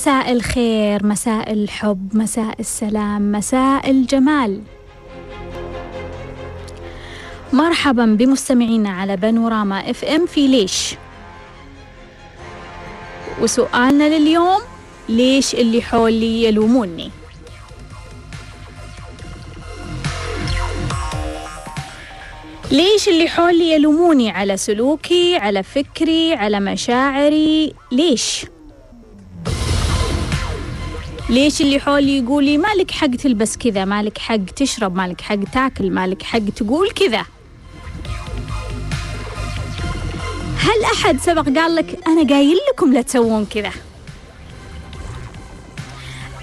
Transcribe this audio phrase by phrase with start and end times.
[0.00, 4.62] مساء الخير مساء الحب مساء السلام مساء الجمال.
[7.52, 10.94] مرحبا بمستمعينا على بانوراما FM في ليش؟
[13.42, 14.60] وسؤالنا لليوم
[15.08, 17.10] ليش اللي حولي يلوموني؟
[22.70, 28.46] ليش اللي حولي يلوموني على سلوكي على فكري على مشاعري؟ ليش؟
[31.30, 36.22] ليش اللي حولي يقولي مالك حق تلبس كذا مالك حق تشرب مالك حق تاكل مالك
[36.22, 37.24] حق تقول كذا؟
[40.58, 43.70] هل أحد سبق قال لك أنا قايل لكم لا تسوون كذا؟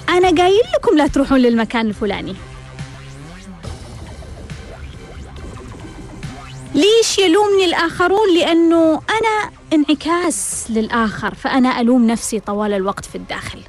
[0.10, 2.36] أنا قايل لكم لا تروحون للمكان الفلاني.
[6.76, 13.60] ليش يلومني الآخرون؟ لأنه أنا انعكاس للآخر فأنا ألوم نفسي طوال الوقت في الداخل.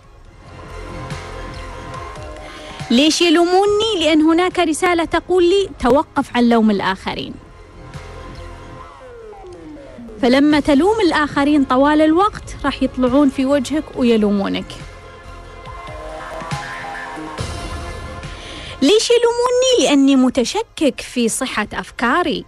[2.91, 7.35] ليش يلوموني؟ لأن هناك رسالة تقول لي توقف عن لوم الآخرين
[10.23, 14.73] فلما تلوم الآخرين طوال الوقت راح يطلعون في وجهك ويلومونك
[18.83, 22.45] ليش يلوموني؟ لأني متشكك في صحة أفكاري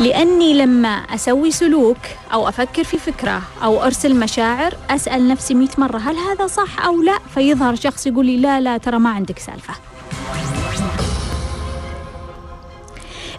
[0.00, 1.96] لأني لما أسوي سلوك
[2.32, 7.02] أو أفكر في فكرة أو أرسل مشاعر أسأل نفسي مئة مرة هل هذا صح أو
[7.02, 9.74] لا؟ فيظهر شخص يقول لي لا لا ترى ما عندك سالفة.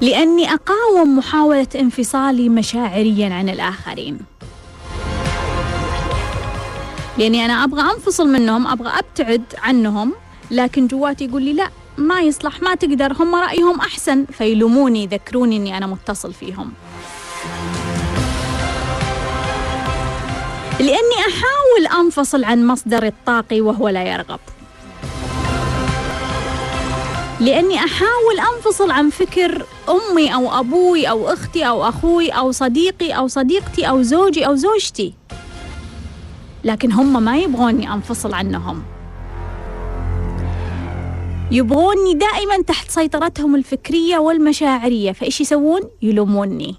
[0.02, 4.18] لأني أقاوم محاولة انفصالي مشاعريا عن الآخرين.
[7.18, 10.14] لأني أنا أبغى أنفصل منهم أبغى أبتعد عنهم
[10.52, 13.14] لكن جواتي يقول لي لا ما يصلح ما تقدر.
[13.14, 16.74] هم رأيهم أحسن فيلوموني يذكروني أني أنا متصل فيهم.
[20.80, 24.40] لأني أحاول أنفصل عن مصدر الطاقة وهو لا يرغب.
[27.40, 33.28] لأني أحاول أنفصل عن فكر أمي أو أبوي أو أختي أو أخوي أو صديقي أو
[33.28, 35.14] صديقتي أو زوجي أو زوجتي.
[36.64, 38.84] لكن هم ما يبغوني أنفصل عنهم.
[41.52, 46.76] يبغوني دائما تحت سيطرتهم الفكرية والمشاعرية فإيش يسوون؟ يلوموني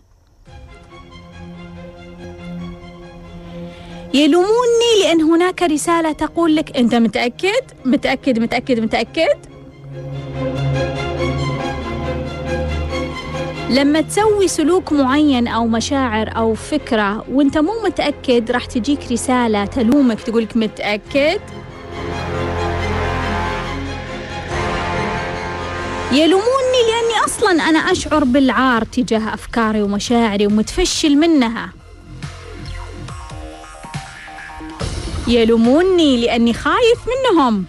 [4.15, 9.37] يلوموني لأن هناك رسالة تقول لك أنت متأكد؟ متأكد متأكد متأكد؟
[13.71, 20.21] لما تسوي سلوك معين أو مشاعر أو فكرة وأنت مو متأكد راح تجيك رسالة تلومك
[20.21, 21.41] تقولك متأكد؟
[26.13, 31.73] يلوموني لأني أصلا أنا أشعر بالعار تجاه أفكاري ومشاعري ومتفشل منها.
[35.29, 37.65] يلوموني لأني خايف منهم.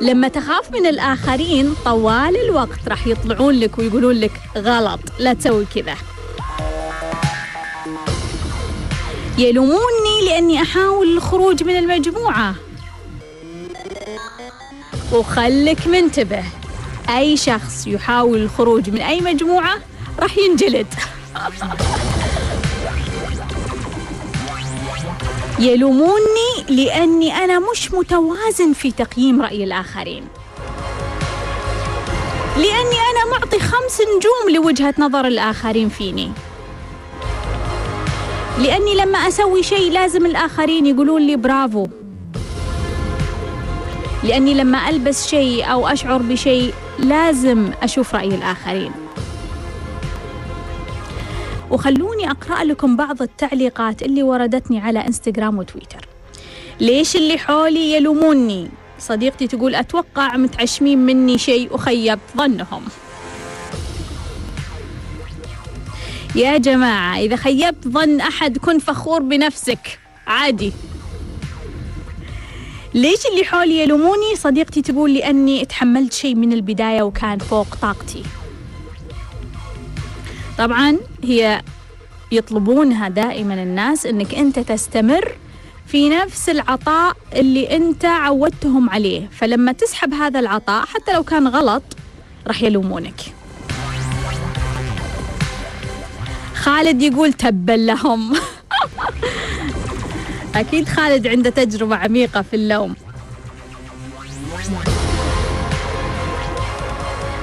[0.00, 5.94] لما تخاف من الآخرين طوال الوقت راح يطلعون لك ويقولون لك غلط لا تسوي كذا.
[9.38, 12.54] يلوموني لأني أحاول الخروج من المجموعة.
[15.12, 16.44] وخلك منتبه.
[17.08, 19.76] أي شخص يحاول الخروج من أي مجموعة
[20.18, 20.86] راح ينجلد.
[25.58, 30.24] يلوموني لأني أنا مش متوازن في تقييم رأي الآخرين.
[32.56, 36.32] لأني أنا معطي خمس نجوم لوجهة نظر الآخرين فيني.
[38.58, 41.86] لأني لما أسوي شيء لازم الآخرين يقولون لي برافو.
[44.24, 48.92] لأني لما ألبس شيء أو أشعر بشيء لازم أشوف رأي الآخرين.
[51.70, 56.08] وخلوني أقرأ لكم بعض التعليقات اللي وردتني على إنستغرام وتويتر.
[56.80, 58.68] ليش اللي حولي يلوموني؟
[58.98, 62.82] صديقتي تقول أتوقع متعشمين مني شيء وخيبت ظنهم.
[66.34, 69.98] يا جماعة إذا خيبت ظن أحد كن فخور بنفسك.
[70.26, 70.72] عادي.
[72.94, 78.22] ليش اللي حولي يلوموني؟ صديقتي تقول لي أني تحملت شيء من البداية وكان فوق طاقتي.
[80.58, 81.62] طبعا هي
[82.32, 85.34] يطلبونها دائما الناس أنك أنت تستمر
[85.86, 89.28] في نفس العطاء اللي أنت عودتهم عليه.
[89.32, 91.82] فلما تسحب هذا العطاء حتى لو كان غلط
[92.46, 93.20] راح يلومونك.
[96.54, 98.32] خالد يقول تبا لهم.
[100.54, 102.94] أكيد خالد عنده تجربة عميقة في اللوم.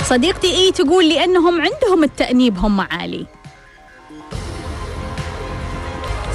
[0.03, 3.25] صديقتي إي تقول لي أنهم عندهم التأنيب هم عالي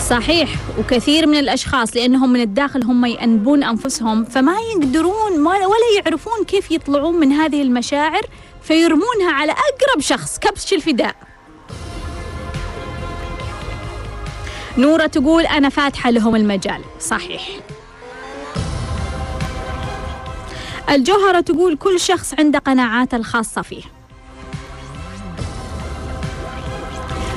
[0.08, 0.48] صحيح
[0.78, 7.14] وكثير من الأشخاص لأنهم من الداخل هم يأنبون أنفسهم فما يقدرون ولا يعرفون كيف يطلعون
[7.14, 8.22] من هذه المشاعر
[8.62, 11.16] فيرمونها على أقرب شخص كبش الفداء.
[14.78, 16.80] نورة تقول أنا فاتحة لهم المجال.
[17.00, 17.42] صحيح.
[20.90, 23.82] الجوهرة تقول كل شخص عنده قناعاته الخاصة فيه.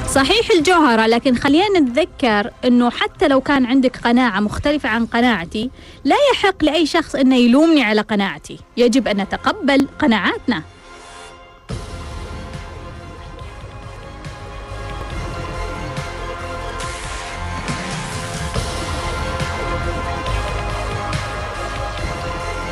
[0.09, 5.69] صحيح الجوهرة لكن خلينا نتذكر أنه حتى لو كان عندك قناعة مختلفة عن قناعتي
[6.03, 8.59] لا يحق لأي شخص أنه يلومني على قناعتي.
[8.77, 10.63] يجب أن نتقبل قناعاتنا.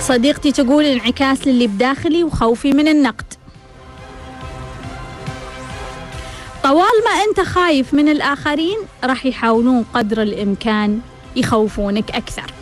[0.08, 3.34] صديقتي تقول انعكاس للي بداخلي وخوفي من النقد.
[6.64, 11.00] طوال ما أنت خايف من الآخرين راح يحاولون قدر الإمكان
[11.36, 12.54] يخوفونك أكثر.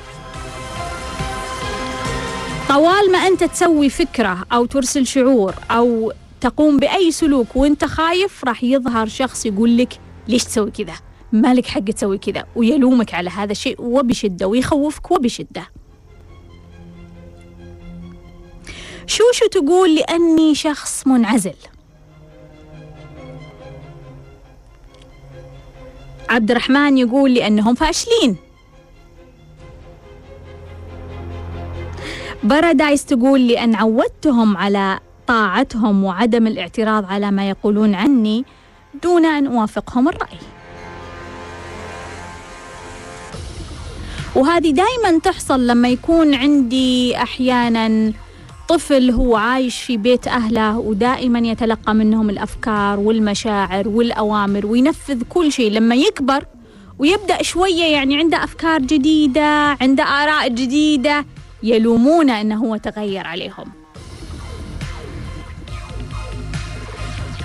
[2.69, 8.63] طوال ما أنت تسوي فكرة أو ترسل شعور أو تقوم بأي سلوك وأنت خايف راح
[8.63, 10.93] يظهر شخص يقول لك ليش تسوي كذا؟
[11.31, 15.80] مالك حق تسوي كذا ويلومك على هذا الشيء وبشدة ويخوفك وبشدة.
[19.11, 21.53] شو شو تقول لأني شخص منعزل.
[26.29, 28.35] عبد الرحمن يقول لأنهم فاشلين.
[32.43, 38.45] بارادايس تقول لأن عودتهم على طاعتهم وعدم الاعتراض على ما يقولون عني
[39.03, 40.37] دون أن أوافقهم الرأي.
[44.35, 48.13] وهذه دائما تحصل لما يكون عندي أحيانا
[48.71, 55.71] طفل هو عايش في بيت أهله ودائما يتلقى منهم الأفكار والمشاعر والأوامر وينفذ كل شيء.
[55.71, 56.45] لما يكبر
[56.99, 61.25] ويبدأ شوية يعني عنده أفكار جديدة عنده آراء جديدة
[61.63, 63.71] يلومونه أنه هو تغير عليهم.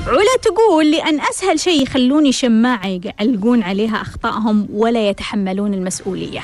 [0.07, 6.43] علا تقول لأن أسهل شيء يخلوني شماعة يعلقون عليها أخطائهم ولا يتحملون المسؤولية.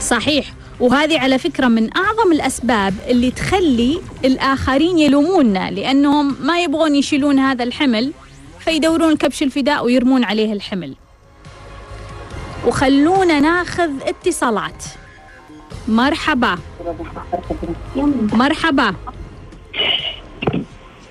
[0.00, 0.59] صحيح.
[0.80, 7.64] وهذه على فكرة من أعظم الأسباب اللي تخلي الآخرين يلوموننا لأنهم ما يبغون يشيلون هذا
[7.64, 8.12] الحمل
[8.58, 10.94] فيدورون كبش الفداء ويرمون عليه الحمل.
[12.66, 14.84] وخلونا ناخذ اتصالات.
[15.88, 16.58] مرحبا.
[18.32, 18.94] مرحبا.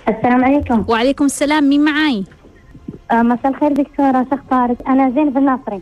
[0.10, 0.86] السلام عليكم.
[0.88, 2.24] وعليكم السلام مين معاي؟
[3.12, 5.82] آه مساء الخير دكتورة شيخ طارق أنا زينب الناصري.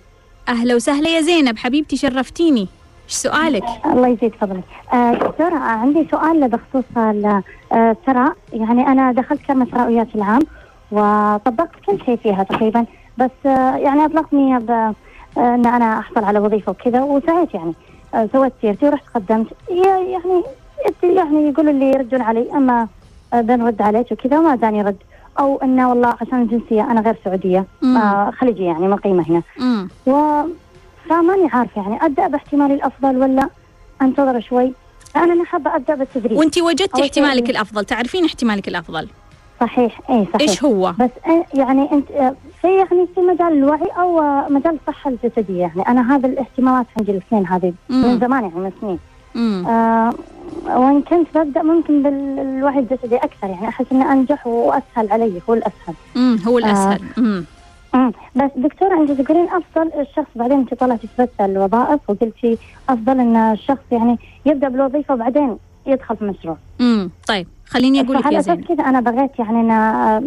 [0.49, 2.67] أهلا وسهلا يا زينب حبيبتي شرفتيني.
[3.07, 4.63] إيش سؤالك؟ الله يزيد فضلك.
[4.94, 6.83] آه دكتورة آه عندي سؤال بخصوص
[7.74, 10.42] الثراء، آه يعني أنا دخلت كرمة ثراويات العام
[10.92, 12.86] وطبقت كل شيء فيها تقريبا.
[13.18, 14.71] بس آه يعني أطلقني ب
[15.38, 17.74] إن أنا أحصل على وظيفة وكذا وسعيت يعني.
[18.13, 19.48] آه سويت سيرتي ورحت قدمت.
[19.69, 20.44] يعني
[21.04, 22.51] يعني يقولوا لي يردون علي.
[22.51, 22.88] أما
[23.33, 24.98] بنرد عليك وكذا وما داني رد.
[25.39, 29.42] أو إنه والله عشان الجنسيه أنا غير سعودية آه خليجية يعني مقيمة هنا.
[30.07, 30.42] و
[31.09, 33.49] فماني عارفة يعني أبدأ باحتمالي الأفضل ولا
[34.02, 34.73] أنتظر شوي؟
[35.16, 36.37] أنا حابة أبدأ بالتدريب.
[36.37, 39.07] وانت وجدتي احتمالك الأفضل تعرفين احتمالك الأفضل.
[39.61, 40.42] صحيح اي صحيح.
[40.49, 41.09] إيش هو؟ بس
[41.54, 42.07] يعني أنت
[42.61, 45.87] في يعني في مجال الوعي أو مجال الصحة الجسدية يعني.
[45.87, 48.99] أنا هذا الاهتمامات عندي الاثنين هذه من زمان يعني من سنين.
[49.68, 50.14] آه
[50.66, 53.68] وإن كنت ببدأ ممكن بالوعي الجسدي أكثر يعني.
[53.68, 55.95] أحس اني أنجح وأسهل علي هو الأسهل.
[56.16, 56.99] امم هو الأسهل.
[57.18, 57.45] امم
[57.97, 62.57] امم بس دكتورة انت تقولين أفضل الشخص بعدين أنت طلعتي في الوظائف وقلتي
[62.89, 66.57] أفضل إن الشخص يعني يبدأ بالوظيفة وبعدين يدخل في مشروع.
[66.81, 69.71] امم طيب خليني أقول لك يا زين كذا أنا بغيت يعني إن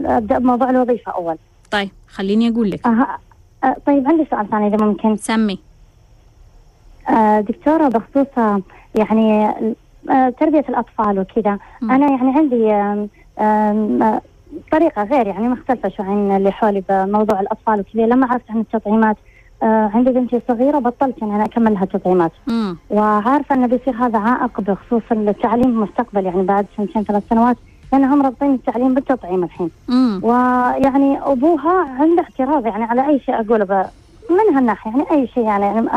[0.07, 1.37] أبدأ بموضوع الوظيفة أول.
[1.71, 2.87] طيب خليني أقول لك.
[2.87, 3.07] أه
[3.65, 5.17] أه طيب عندي سؤال ثاني إذا ممكن.
[5.17, 5.59] سمي.
[7.09, 8.61] أه دكتورة بخصوص
[8.95, 9.49] يعني
[10.11, 12.65] أه تربية الأطفال وكذا أنا يعني عندي
[14.71, 19.17] طريقة غير يعني مختلفة شوي عن اللي حولي بموضوع الأطفال وكذا لما عرفت عن التطعيمات
[19.63, 22.77] آه عندي بنتي صغيرة بطلت يعني أنا أكمل لها تطعيمات مم.
[22.91, 27.57] وعارفة أنه بيصير هذا عائق بخصوص التعليم في المستقبل يعني بعد سنتين ثلاث سنوات
[27.93, 30.21] لأنهم رابطين التعليم بالتطعيم الحين مم.
[30.23, 33.85] ويعني أبوها عنده اعتراض يعني على أي شيء أقوله ب...
[34.31, 35.89] من هالناحية يعني أي شيء يعني, يعني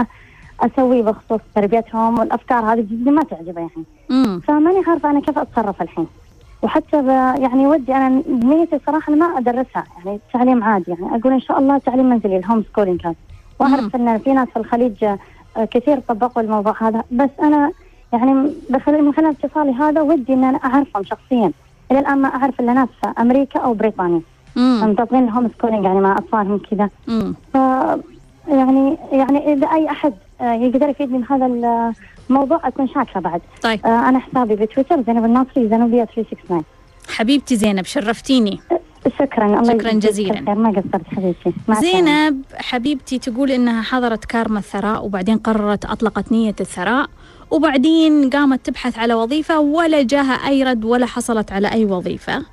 [0.60, 4.40] أسويه بخصوص تربيتهم والأفكار هذه جدا ما تعجبه يعني مم.
[4.48, 6.08] فماني عارفة أنا كيف أتصرف الحين
[6.64, 7.08] وحتى
[7.42, 11.78] يعني ودي أنا نيتي صراحة ما أدرسها يعني التعليم عادي يعني أقول إن شاء الله
[11.78, 13.16] تعليم منزلي ال home schooling كان
[13.60, 15.06] وأعرف إن في ناس في الخليج
[15.72, 17.04] كثير طبقوا الموضوع هذا.
[17.12, 17.72] بس أنا
[18.14, 18.34] يعني
[18.88, 21.52] من خلال اتصالي هذا ودي إن أنا أعرفهم شخصيا.
[21.92, 24.22] إلى الآن ما أعرف إلا ناس في أمريكا أو بريطانيا.
[24.56, 26.90] مطبقين ال home schooling يعني مع أطفالهم كذا.
[27.54, 27.58] ف
[28.48, 31.46] يعني يعني إذا أي أحد آه، يقدر يفيدني بهذا
[32.30, 33.42] الموضوع أكون شاكرة بعد.
[33.62, 33.86] طيب.
[33.86, 36.64] آه، أنا حسابي بتويتر زينب الناصري زينوبيا 369
[37.10, 38.60] حبيبتي زينب شرفتيني.
[39.20, 39.46] شكرا.
[39.46, 40.42] الله شكراً جزيلاً.
[40.54, 41.54] ما قصرت حبيبتي.
[41.82, 47.08] زينب حبيبتي تقول إنها حضرت كارما الثراء وبعدين قررت أطلقت نية الثراء
[47.52, 52.46] وبعدين قامت تبحث على وظيفة ولا جاها أي رد ولا حصلت على أي وظيفة.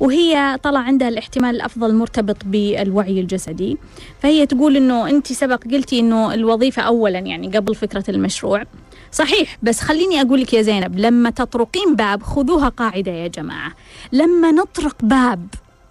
[0.00, 3.78] وهي طلع عندها الاحتمال الأفضل مرتبط بالوعي الجسدي.
[4.20, 8.62] فهي تقول إنه انت سبق قلتي إنه الوظيفة اولا يعني قبل فكرة المشروع.
[9.12, 9.58] صحيح.
[9.62, 13.72] بس خليني أقول لك يا زينب لما تطرقين باب خذوها قاعدة يا جماعة.
[14.12, 15.46] لما نطرق باب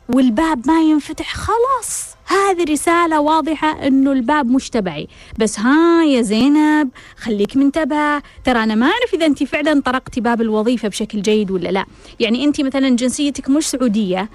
[0.09, 2.17] والباب ما ينفتح خلاص.
[2.25, 5.07] هذه رسالة واضحة إنه الباب مش تبعي.
[5.39, 8.23] بس ها يا زينب خليك منتبهة.
[8.43, 11.85] ترى أنا ما أعرف إذا أنت فعلا طرقتي باب الوظيفة بشكل جيد ولا لا.
[12.19, 14.29] يعني أنت مثلا جنسيتك مش سعودية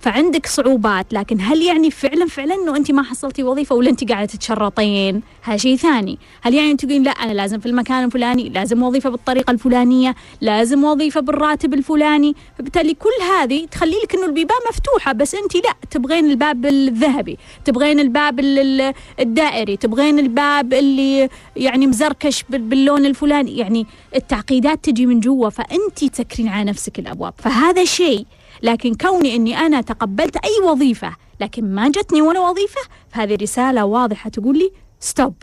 [0.00, 4.26] فعندك صعوبات لكن هل يعني فعلا فعلا إنه أنت ما حصلتي وظيفة ولا أنت قاعدة
[4.26, 6.18] تتشرطين؟ هذا شيء ثاني.
[6.42, 11.20] هل يعني تقولين لا أنا لازم في المكان الفلاني لازم وظيفة بالطريقة الفلانية لازم وظيفة
[11.20, 16.66] بالراتب الفلاني؟ فبالتالي كل هذه تخلي لك إنه البيبان مفتوحة بس أنت لا تبغين الباب
[16.66, 23.56] الذهبي تبغين الباب ال- ال- الدائري تبغين الباب اللي يعني مزركش بال- باللون الفلاني.
[23.58, 23.86] يعني
[24.16, 27.34] التعقيدات تجي من جوا فأنت تسكرين على نفسك الأبواب.
[27.38, 28.26] فهذا شيء
[28.62, 34.30] لكن كوني إني أنا تقبلت أي وظيفة لكن ما جتني ولا وظيفة فهذه رسالة واضحة
[34.30, 35.34] تقول لي stop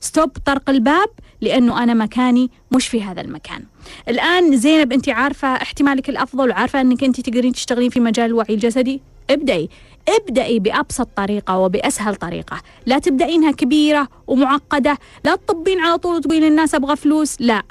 [0.00, 1.08] ستوب طرق الباب
[1.40, 3.64] لأنه أنا مكاني مش في هذا المكان.
[4.08, 9.00] الآن زينب أنت عارفة احتمالك الأفضل وعارفة أنك أنت تقدرين تشتغلين في مجال الوعي الجسدي؟
[9.30, 9.68] ابدأي.
[10.08, 12.60] ابدأي بأبسط طريقة وبأسهل طريقة.
[12.86, 17.62] لا تبدأينها كبيرة ومعقدة لا تطبين على طول وتقولين للناس أبغى فلوس لا.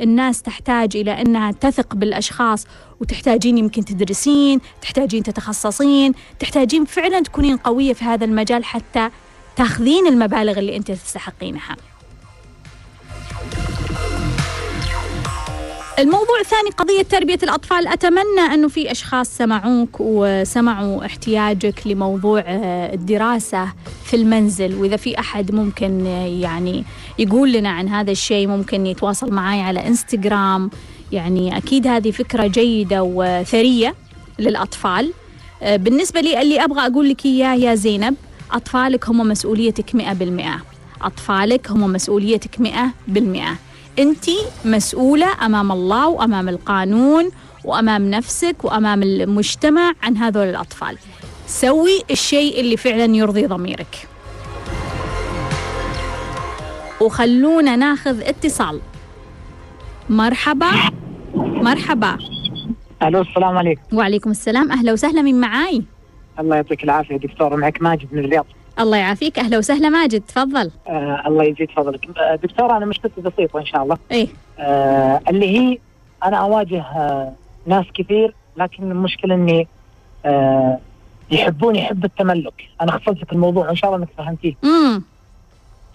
[0.00, 2.66] الناس تحتاج إلى أنها تثق بالأشخاص
[3.00, 9.10] وتحتاجين يمكن تدرسين تحتاجين تتخصصين تحتاجين فعلا تكونين قوية في هذا المجال حتى
[9.56, 11.76] تاخذين المبالغ اللي أنت تستحقينها.
[15.98, 17.88] الموضوع الثاني قضية تربية الأطفال.
[17.88, 22.44] أتمنى أنه في أشخاص سمعوك وسمعوا احتياجك لموضوع
[22.92, 23.72] الدراسة
[24.04, 26.06] في المنزل وإذا في أحد ممكن
[26.40, 26.84] يعني
[27.18, 28.46] يقول لنا عن هذا الشيء.
[28.48, 30.70] ممكن يتواصل معي على إنستغرام.
[31.12, 33.94] يعني أكيد هذه فكرة جيدة وثرية
[34.38, 35.12] للأطفال.
[35.62, 38.14] آه، بالنسبة لي اللي أبغى أقول لك إياه يا زينب
[38.52, 40.62] أطفالك هم مسؤوليتك مئة بالمئة.
[41.02, 43.58] أطفالك هم مسؤوليتك مئة بالمئة.
[43.98, 44.24] أنت
[44.64, 47.30] مسؤولة أمام الله وأمام القانون
[47.64, 50.98] وأمام نفسك وأمام المجتمع عن هذول الأطفال.
[51.46, 54.08] سوي الشيء اللي فعلا يرضي ضميرك.
[57.00, 58.80] وخلونا ناخذ اتصال.
[60.10, 60.70] مرحبا.
[61.34, 62.18] مرحبا.
[63.02, 63.96] ألو السلام عليكم.
[63.96, 64.72] وعليكم السلام.
[64.72, 65.82] أهلا وسهلا من معاي؟
[66.38, 68.46] الله يعطيك العافية دكتور معك ماجد من الرياض.
[68.80, 69.38] الله يعافيك.
[69.38, 70.70] أهلا وسهلا ماجد تفضل.
[70.88, 72.18] آه الله يزيد فضلك.
[72.18, 73.98] آه دكتور أنا مشكلتي بسيطة إن شاء الله.
[74.12, 74.28] إيه.
[74.58, 75.78] آه اللي هي
[76.24, 77.32] أنا أواجه آه
[77.66, 79.68] ناس كثير لكن المشكلة إني
[80.26, 80.78] آه
[81.30, 82.68] يحبون يحب التملك.
[82.80, 84.54] أنا خصصت لك الموضوع وإن شاء الله إنك فهمتيه.
[84.64, 85.02] امم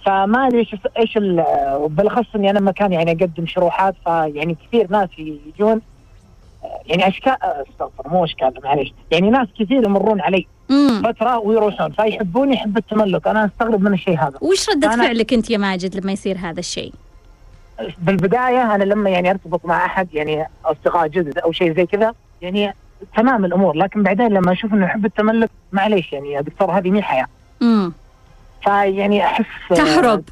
[0.06, 1.44] فما أدري إيش إيش ال-
[1.76, 5.82] وبالأخص إني أنا مكان يعني أقدم شروحات فيعني كثير ناس يجون
[6.86, 8.94] يعني أشكال أستغفر مو أشكال معليش.
[9.12, 13.28] يعني ناس كثير يمرون علي امم فترة ويروحون فيحبون يحب التملك.
[13.28, 14.38] أنا أستغرب من الشيء هذا.
[14.42, 16.94] وش أنا- فعلك أنت يا ماجد لما يصير هذا الشيء؟
[17.98, 22.74] بالبداية أنا لما يعني أرتبط مع أحد يعني أصدقاء جدد أو شيء زي كذا يعني
[23.18, 23.76] تمام الأمور.
[23.76, 27.26] لكن بعدين لما أشوف إنه يحب التملك معليش يعني يا دكتور هذه مي حياه
[27.62, 27.94] امم
[28.64, 30.24] فيعني أحس تهرب.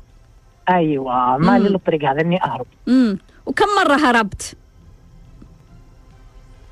[0.70, 1.76] أيوه ما لي.
[1.76, 2.66] الطريق هذا إني أهرب.
[2.88, 4.56] امم وكم مرة هربت؟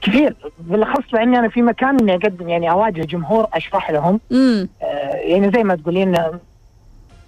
[0.02, 0.36] كثير.
[0.60, 4.20] بالأخص لاني أنا في مكان إني أقدم يعني أواجه جمهور أشرح لهم.
[4.32, 6.18] امم آه يعني زي ما تقولين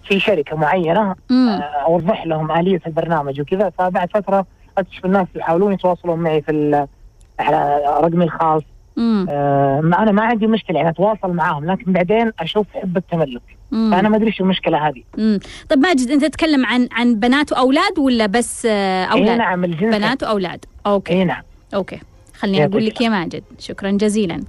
[0.03, 3.69] في شركة معينة آه أوضح لهم آلية البرنامج وكذا.
[3.69, 4.45] فبعد فترة
[4.77, 6.87] اكتشف الناس يحاولون يتواصلون معي في
[7.39, 8.63] على رقمي الخاص.
[8.97, 14.09] امم آه، أنا ما عندي مشكلة يعني أتواصل معاهم لكن بعدين أشوف حب التملك فأنا
[14.09, 15.03] ما أدري إيش المشكلة هذه.
[15.19, 19.63] امم طيب ماجد أنت تتكلم عن عن بنات وأولاد ولا بس آه، إي أولاد؟ نعم
[19.63, 20.65] الجنس بنات وأولاد.
[20.85, 21.13] Okay.
[21.13, 21.43] إي نعم.
[21.73, 21.99] Okay.
[22.39, 23.43] خليني أقول لك يا ماجد.
[23.59, 24.43] شكرا جزيلا.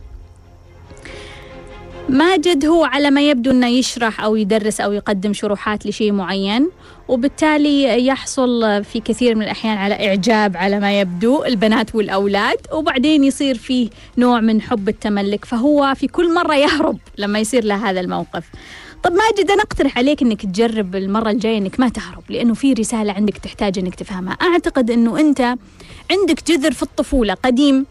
[2.09, 6.71] ماجد هو على ما يبدو إنه يشرح أو يدرس أو يقدم شروحات لشيء معين.
[7.09, 13.59] وبالتالي يحصل في كثير من الأحيان على إعجاب على ما يبدو البنات والأولاد وبعدين يصير
[13.59, 18.45] فيه نوع من حب التملك فهو في كل مرة يهرب لما يصير له هذا الموقف.
[19.03, 23.13] طب ماجد أنا أقترح عليك إنك تجرب المرة الجاية إنك ما تهرب لأنه في رسالة
[23.13, 24.33] عندك تحتاج إنك تفهمها.
[24.33, 25.41] أعتقد إنه أنت
[26.11, 27.87] عندك جذر في الطفولة قديم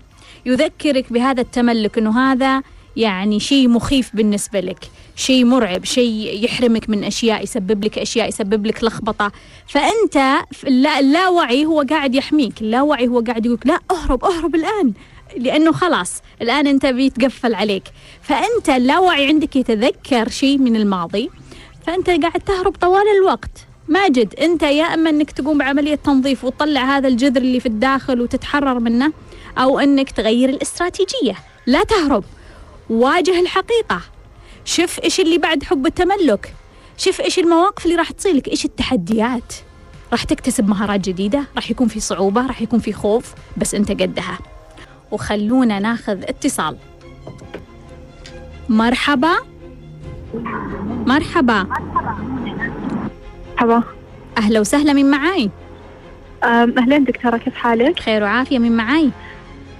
[0.46, 2.62] يذكرك بهذا التملك إنه هذا
[2.98, 4.90] يعني شيء مخيف بالنسبة لك.
[5.22, 9.32] شيء مرعب شيء يحرمك من أشياء يسبب لك أشياء يسبب لك لخبطة.
[9.68, 14.94] فأنت اللاوعي هو قاعد يحميك اللاوعي هو قاعد يقولك لا أهرب أهرب الآن.
[15.38, 17.84] لأنه خلاص الآن أنت بيتقفل عليك.
[18.22, 21.30] فأنت اللاوعي عندك يتذكر شيء من الماضي.
[21.88, 23.68] فأنت قاعد تهرب طوال الوقت.
[23.88, 28.80] ماجد أنت يا أما أنك تقوم بعملية تنظيف وتطلع هذا الجذر اللي في الداخل وتتحرر
[28.80, 29.14] منه
[29.58, 31.36] أو أنك تغير الاستراتيجية.
[31.66, 32.24] لا تهرب.
[32.90, 34.02] واجه الحقيقة.
[34.66, 36.54] شوف إيش اللي بعد حب التملك.
[36.98, 38.48] شوف إيش المواقف اللي راح تصير لك.
[38.48, 39.54] إيش التحديات.
[40.12, 44.40] راح تكتسب مهارات جديدة راح يكون في صعوبة راح يكون في خوف بس أنت قدها.
[45.12, 46.78] وخلونا ناخذ اتصال.
[48.70, 49.34] مرحبا.
[51.06, 51.68] مرحبا.
[53.62, 53.84] مرحبا.
[54.38, 55.50] أهلا وسهلا من معاي؟
[56.44, 59.10] أهلين دكتورة كيف حالك؟ خير وعافية من معاي؟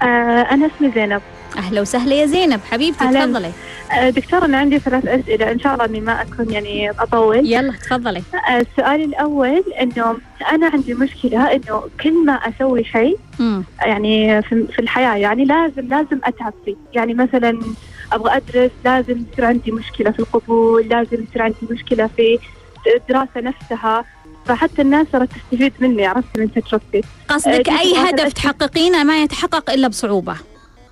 [0.02, 0.06] أه
[0.42, 1.22] أنا اسمي زينب.
[1.58, 2.60] أهلا وسهلا يا زينب.
[2.72, 3.08] حبيبتي.
[3.08, 3.52] تفضلي.
[3.92, 5.52] أه دكتورة أنا عندي ثلاث أسئلة.
[5.52, 7.38] إن شاء الله إني ما أكون يعني أطول.
[7.38, 8.24] يلا تفضلي.
[8.50, 10.18] أه السؤال الأول إنه
[10.52, 13.18] أنا عندي مشكلة إنه كل ما أسوي شيء.
[13.82, 16.76] يعني في الحياة يعني لازم لازم أتعب فيه.
[16.94, 17.60] يعني مثلا
[18.12, 22.40] أبغى أدرس لازم يصير عندي مشكلة في القبول لازم يصير عندي مشكلة في
[22.96, 24.06] الدراسة نفسها.
[24.46, 29.72] فحتى الناس صارت تستفيد مني عرفت؟ من تجربتي قصدك جزء واحد هدف تحققينه ما يتحقق
[29.72, 30.36] إلا بصعوبة.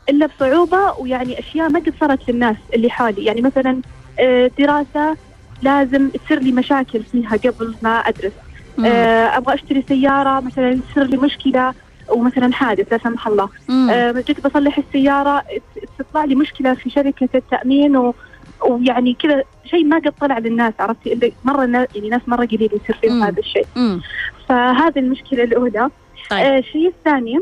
[0.10, 3.82] إلا بصعوبة ويعني أشياء ما قد صارت للناس اللي حالي يعني مثلا
[4.20, 5.18] آه، دراسة
[5.62, 8.32] لازم تصير لي مشاكل فيها قبل ما أدرس.
[8.86, 11.74] آه، أبغى أشتري سيارة مثلا تصير لي مشكلة
[12.10, 13.50] ومثلا حادث لا سمح الله.
[13.92, 15.44] آه، جيت بصلح السيارة
[16.00, 18.14] تطلع لي مشكلة في شركة التأمين و
[18.70, 22.70] ويعني كذا شيء ما قد طلع للناس عرفتي اللي مرة نا- يعني ناس مرة قليل
[22.84, 23.24] يصير فيهم.
[23.24, 24.02] هذا الشيء مم.
[24.50, 25.90] فهذه المشكلة الأولى
[26.30, 27.40] طيب آه، الشيء الثاني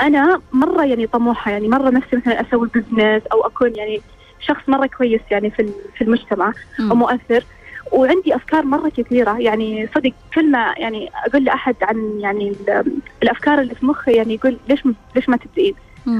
[0.00, 4.02] أنا مرة يعني طموحة يعني مرة نفسي مثلا أسوي بزنس أو أكون يعني
[4.40, 6.92] شخص مرة كويس يعني في في المجتمع مم.
[6.92, 7.46] ومؤثر
[7.92, 13.60] وعندي أفكار مرة كثيرة يعني صدق كل ما يعني أقول لأحد عن يعني ال- الأفكار
[13.60, 15.74] اللي في مخي يعني يقول ليش م- ليش ما تبدئين.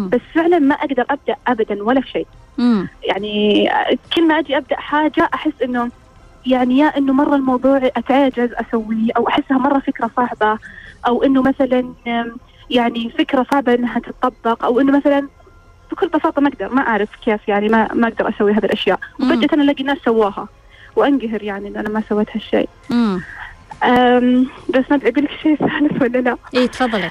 [0.09, 2.29] بس فعلا ما أقدر أبدأ ابدا ولا في شيء.
[3.09, 3.69] يعني
[4.17, 5.91] كل ما أجي أبدأ حاجة أحس إنه
[6.47, 10.59] يعني يا إنه مرة الموضوع أتعجز أسويه أو أحسها مرة فكرة صعبة
[11.07, 11.95] أو إنه مثلا
[12.71, 15.29] يعني فكرة صعبة إنها تطبق أو إنه مثلا
[15.93, 19.01] بكل بساطة ما أقدر ما أعرف كيف يعني ما ما أقدر أسوي هذه الأشياء.
[19.21, 20.49] وفجأة أنا الاقي ناس سواها
[20.97, 22.69] وأنقهر يعني ان أنا ما سويت هالشيء.
[22.91, 23.21] مم.
[23.85, 26.37] أم، بس ما أدري أقول لك شيء ثالث ولا لا.
[26.55, 27.11] إيه تفضلي.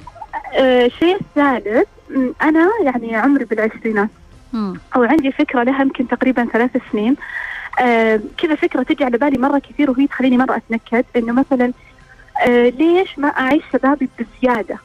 [0.53, 4.09] أه، الشيء الثالث م، أنا يعني عمري بالعشرينات.
[4.95, 7.15] أو عندي فكرة لها يمكن تقريبا ثلاث سنين.
[7.79, 11.71] آه كذا فكرة تجي على بالي مرة كثير وهي تخليني مرة أتنكد إنه مثلا
[12.47, 14.77] آه ليش ما أعيش شبابي بزيادة؟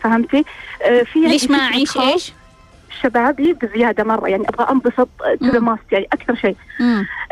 [0.00, 0.44] فهمتي؟
[0.82, 2.32] آه في عندي ليش ما أعيش خوف إيش؟
[3.02, 5.08] شبابي بزياده مرة يعني أبغى أنبسط
[5.40, 5.60] تو.
[5.60, 6.56] ماست يعني أكثر شيء.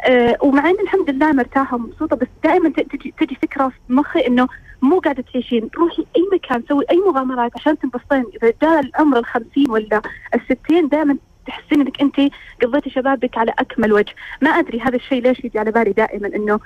[0.05, 4.49] آه ومع إن الحمد لله مرتاحة ومبسوطة بس دائما تجي تجي فكرة في مخي إنه
[4.83, 9.71] مو قاعدة تعيشين روحي أي مكان سوي أي مغامرات عشان تنبسطين إذا جاء العمر الخمسين
[9.71, 10.03] ولا
[10.35, 15.45] الستين دائما تحسين إنك انت قضيتي شبابك على أكمل وجه ما أدري هذا الشيء ليش
[15.45, 16.61] يجي على بالي دائما إنه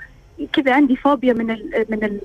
[0.53, 2.19] كذا عندي فوبيا من ال من ال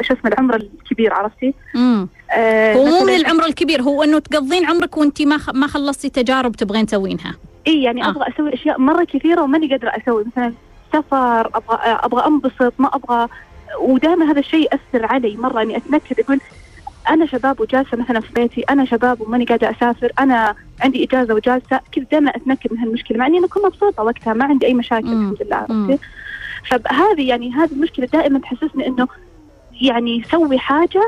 [0.00, 2.08] شو اسمه العمر الكبير عرفتي؟ مم.
[2.30, 5.38] آه هو مو من العمر الكبير هو إنه تقضين عمرك وانت ما.
[5.54, 7.34] ما خلصتي تجارب تبغين تسوينها
[7.66, 8.10] إي يعني آه.
[8.10, 10.52] أبغى أسوي أشياء مرة كثيرة وماني قادرة أسوي مثلا
[10.92, 13.28] سفر أبغى أبغى أنبسط ما أبغى
[13.80, 16.40] ودائما هذا الشيء يأثر علي مرة إني أتنكد أقول
[17.10, 21.80] أنا شباب وجالسة مثلا في بيتي أنا شباب وماني قاعدة أسافر أنا عندي إجازة وجالسة
[21.92, 25.06] كذا دائما أتنكد من هالمشكلة مع إني أنا أكون مبسوطة وقتها ما عندي أي مشاكل.
[25.06, 25.56] الحمد لله.
[25.56, 25.98] عرفتي
[26.70, 29.08] فهذه يعني هذه المشكلة دائما تحسسني إنه
[29.80, 31.02] يعني سوي حاجة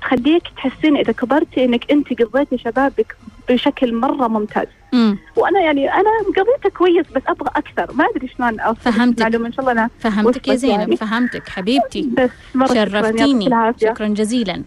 [0.00, 3.16] تخليك تحسين إذا كبرتي إنك أنت قضيتي شبابك
[3.48, 4.66] بشكل مرة ممتاز.
[4.94, 7.94] امم وأنا يعني أنا مقضيتها كويس بس أبغى أكثر.
[7.94, 9.22] ما أدري شلون أوصل فهمتك.
[9.22, 10.96] معلومه إن شاء الله أنا فهمتك يا زينب يعني.
[10.96, 12.10] فهمتك حبيبتي.
[12.12, 13.74] بس يعطيك شرفتيني.
[13.80, 14.62] شكرا جزيلا.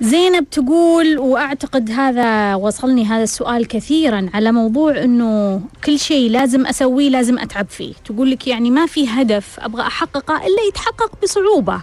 [0.00, 7.10] زينب تقول وأعتقد هذا وصلني هذا السؤال كثيرا على موضوع إنه كل شيء لازم أسويه
[7.10, 7.94] لازم أتعب فيه.
[8.04, 11.82] تقول لك يعني ما في هدف أبغى أحققه إلا يتحقق بصعوبة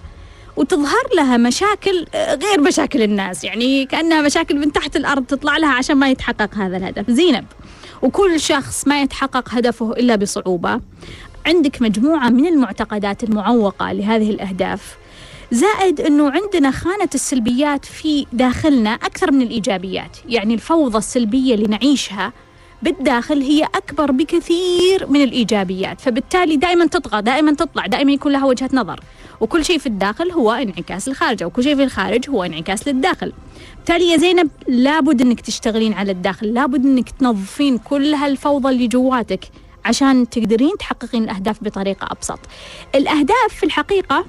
[0.58, 3.44] وتظهر لها مشاكل غير مشاكل الناس.
[3.44, 7.12] يعني كأنها مشاكل من تحت الأرض تطلع لها عشان ما يتحقق هذا الهدف.
[7.12, 7.46] زينب
[8.02, 10.82] وكل شخص ما يتحقق هدفه إلا بصعوبة.
[11.46, 14.98] عندك مجموعة من المعتقدات المعوقة لهذه الأهداف.
[15.52, 22.34] زائد إنه عندنا خانة السلبيات في داخلنا أكثر من الإيجابيات، يعني الفوضى السلبية اللي نعيشها
[22.82, 26.02] بالداخل هي أكبر بكثير من الإيجابيات.
[26.02, 29.00] فبالتالي دائما تطغى دائما تطلع دائما يكون لها وجهة نظر.
[29.42, 33.34] وكل شيء في الداخل هو انعكاس الخارج وكل شيء في الخارج هو انعكاس للداخل.
[33.76, 39.46] بالتالي يا زينب لابد إنك تشتغلين على الداخل لابد إنك تنظفين كل هالفوضى اللي جواتك
[39.86, 42.40] عشان تقدرين تحققين الأهداف بطريقة أبسط.
[42.96, 44.26] الأهداف في الحقيقة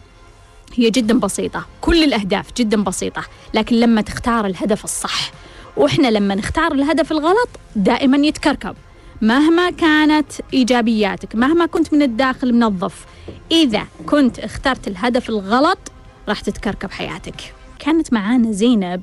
[0.74, 1.66] هي جدا بسيطة.
[1.80, 3.22] كل الأهداف جدا بسيطة
[3.54, 5.30] لكن لما تختار الهدف الصح
[5.76, 8.76] وإحنا لما نختار الهدف الغلط دائما يتكركب.
[9.22, 13.06] مهما كانت إيجابياتك مهما كنت من الداخل منظف
[13.52, 15.78] إذا كنت اخترت الهدف الغلط
[16.28, 17.54] راح تتكركب حياتك.
[17.78, 19.00] كانت معانا زينب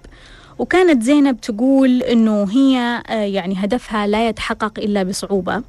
[0.60, 5.64] وكانت زينب تقول إنه هي آه، يعني هدفها لا يتحقق إلا بصعوبة.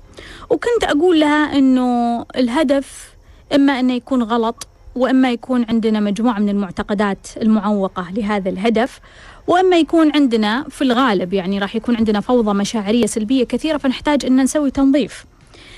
[0.50, 3.14] وكنت أقول لها إنه الهدف
[3.54, 9.00] إما انه يكون غلط وإما يكون عندنا مجموعة من المعتقدات المعوقة لهذا الهدف
[9.46, 14.42] وإما يكون عندنا في الغالب يعني راح يكون عندنا فوضى مشاعرية سلبية كثيرة فنحتاج أن
[14.42, 15.24] نسوي تنظيف.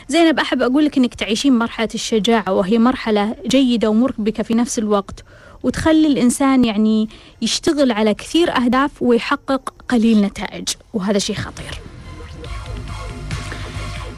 [0.08, 5.24] زينب أحب أقول لك إنك تعيشين مرحلة الشجاعة وهي مرحلة جيدة ومربكه في نفس الوقت
[5.62, 7.08] وتخلي الإنسان يعني
[7.42, 11.85] يشتغل على كثير أهداف ويحقق قليل نتائج وهذا شيء خطير.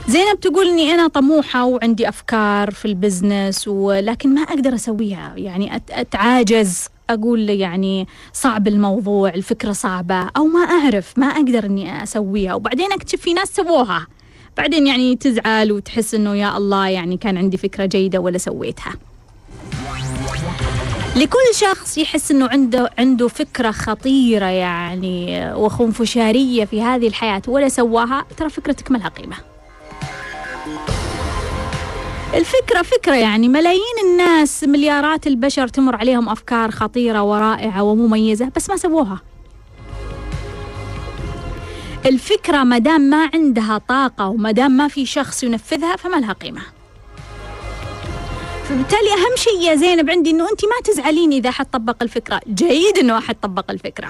[0.08, 5.32] زينب تقول إني أنا طموحة وعندي أفكار في البزنس ولكن ما أقدر أسويها.
[5.36, 12.54] يعني أتعاجز أقول يعني صعب الموضوع الفكرة صعبة أو ما أعرف ما أقدر إني أسويها.
[12.54, 14.06] وبعدين أكتشف في ناس سووها.
[14.56, 18.94] بعدين يعني تزعل وتحس إنه يا الله يعني كان عندي فكرة جيدة ولا سويتها.
[21.16, 28.24] لكل شخص يحس إنه عنده عنده فكرة خطيرة يعني وخنفشارية في هذه الحياة ولا سواها
[28.36, 29.36] ترى فكرتك ما لها قيمة.
[32.34, 38.76] الفكرة فكرة يعني ملايين الناس مليارات البشر تمر عليهم أفكار خطيرة ورائعة ومميزة بس ما
[38.76, 39.20] سووها.
[42.06, 46.62] الفكرة مدام ما عندها طاقة ومدام ما في شخص ينفذها فما لها قيمة.
[48.64, 52.40] فبالتالي أهم شيء يا زينب عندي إنه انت ما تزعلين إذا أحد طبق الفكرة.
[52.48, 54.08] جيد إنه أحد طبق الفكرة.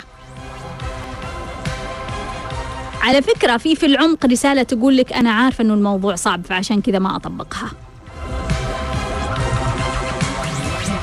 [3.03, 6.99] على فكرة في في العمق رسالة تقول لك أنا عارفة إنه الموضوع صعب فعشان كذا
[6.99, 7.71] ما أطبقها.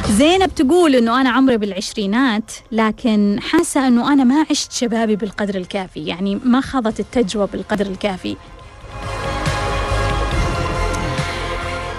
[0.09, 6.05] زينب تقول إنه أنا عمري بالعشرينات لكن حاسة إنه أنا ما عشت شبابي بالقدر الكافي
[6.05, 8.35] يعني ما خضت التجربة بالقدر الكافي.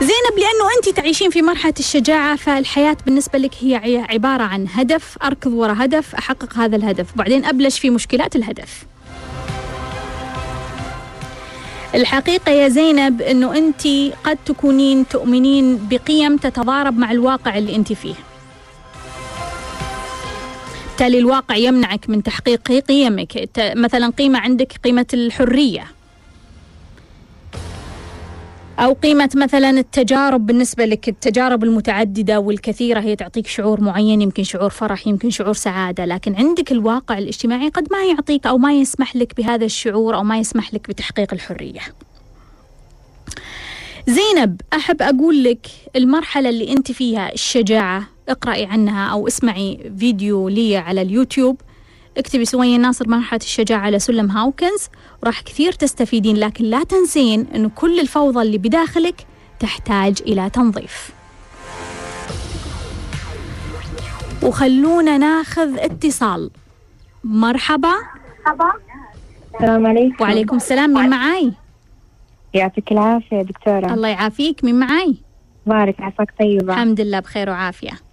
[0.00, 5.52] زينب لأنه أنت تعيشين في مرحلة الشجاعة فالحياة بالنسبة لك هي عبارة عن هدف أركض
[5.52, 7.14] وراء هدف أحقق هذا الهدف.
[7.14, 8.84] وبعدين أبلش في مشكلات الهدف.
[11.94, 13.86] الحقيقة يا زينب أنه أنت
[14.24, 18.14] قد تكونين تؤمنين بقيم تتضارب مع الواقع اللي أنت فيه.
[20.88, 23.48] بالتالي الواقع يمنعك من تحقيق قيمك.
[23.58, 25.86] مثلا قيمة عندك قيمة الحرية.
[28.78, 34.70] أو قيمة مثلا التجارب بالنسبة لك التجارب المتعددة والكثيرة هي تعطيك شعور معين يمكن شعور
[34.70, 39.36] فرح يمكن شعور سعادة لكن عندك الواقع الاجتماعي قد ما يعطيك أو ما يسمح لك
[39.36, 41.80] بهذا الشعور أو ما يسمح لك بتحقيق الحرية.
[44.06, 50.76] زينب أحب أقول لك المرحلة اللي أنت فيها الشجاعة اقرأي عنها أو اسمعي فيديو لي
[50.76, 51.60] على اليوتيوب.
[52.16, 54.88] اكتبي سوية ناصر مرحلة الشجاعة على سلم هاوكنز.
[55.22, 59.26] وراح كثير تستفيدين لكن لا تنسين أنه كل الفوضى اللي بداخلك
[59.60, 61.10] تحتاج إلى تنظيف.
[64.42, 66.50] وخلونا ناخذ اتصال.
[67.24, 67.94] مرحبا.
[69.54, 70.16] السلام عليكم.
[70.20, 71.52] وعليكم السلام مين معاي؟
[72.54, 73.94] يعطيك العافية دكتورة.
[73.94, 75.16] الله يعافيك مين معاي؟
[75.66, 76.72] بارك عساك طيبة.
[76.72, 78.05] الحمد لله بخير وعافية.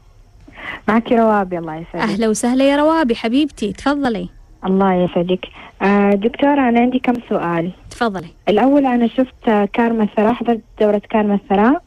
[0.87, 1.95] معك روابي الله يسعدك.
[1.95, 4.29] أهلا وسهلا يا روابي حبيبتي تفضلي.
[4.65, 5.45] الله يسعدك.
[5.81, 7.71] آه دكتورة أنا عندي كم سؤال.
[7.89, 8.27] تفضلي.
[8.49, 11.81] الأول أنا شفت كارما الثراء حضرت دورة كارما الثراء.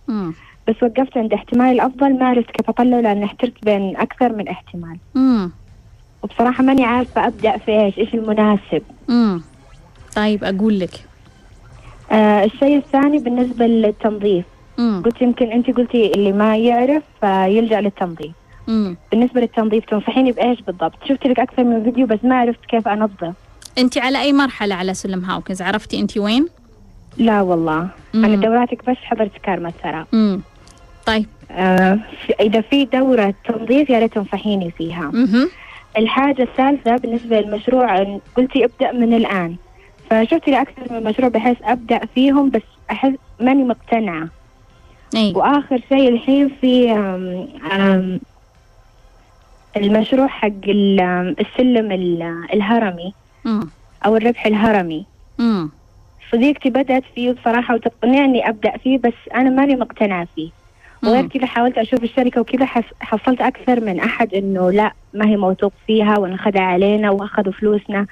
[0.68, 4.96] بس وقفت عند احتمال الأفضل ما عرفت كيف أطلع لأن احترت بين أكثر من احتمال.
[5.14, 5.50] مم.
[6.22, 8.82] وبصراحة ماني عارفة أبدأ في إيش إيش المناسب.
[9.08, 9.42] مم.
[10.16, 10.90] طيب أقول لك.
[12.12, 14.44] آه الشيء الثاني بالنسبة للتنظيف.
[14.78, 15.02] مم.
[15.04, 18.32] قلت يمكن أنت قلتي اللي ما يعرف يلجأ للتنظيف.
[18.68, 18.96] مم.
[19.10, 23.34] بالنسبة للتنظيف تنصحيني بإيش بالضبط شفت لك أكثر من فيديو بس ما عرفت كيف أنظف
[23.78, 26.46] أنت على أي مرحلة على سلم هاوكنز عرفتي أنت وين؟
[27.16, 28.24] لا والله مم.
[28.24, 29.72] أنا دوراتك بس حضرت كارما
[30.12, 30.40] مم.
[31.06, 31.98] طيب آه
[32.40, 35.48] إذا في دورة تنظيف يا ريت تنصحيني فيها مهم.
[35.98, 38.02] الحاجة الثالثة بالنسبة للمشروع
[38.36, 39.56] قلتي ابدأ من الآن
[40.10, 44.28] فشفت لي أكثر من مشروع بحيث أبدأ فيهم بس أحس ماني مقتنعة
[45.16, 48.20] أي وآخر شيء الحين في آم، آم،
[49.76, 53.12] المشروع حق السلم ال- الهرمي
[53.44, 53.68] مم.
[54.06, 55.06] أو الربح الهرمي
[55.38, 55.70] مم.
[56.32, 60.50] صديقتي بدأت فيه بصراحة وتقنعني أبدأ فيه بس أنا ماني مقتنعة فيه
[61.04, 61.26] وغير.
[61.26, 62.66] كذا حاولت أشوف الشركة وكذا
[63.00, 68.06] حصلت أكثر من أحد إنه لا ما هي موثوق فيها وانخدع علينا وأخذوا فلوسنا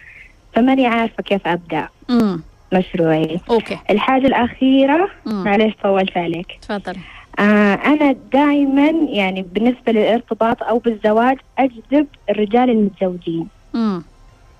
[0.52, 2.40] فماني عارفة كيف أبدأ مم.
[2.72, 5.08] مشروعي أوكي الحاجة الأخيرة.
[5.26, 6.96] معليش طولت عليك تفضل
[7.38, 13.48] أنا دائما يعني بالنسبة للارتباط أو بالزواج أجذب الرجال المتزوجين.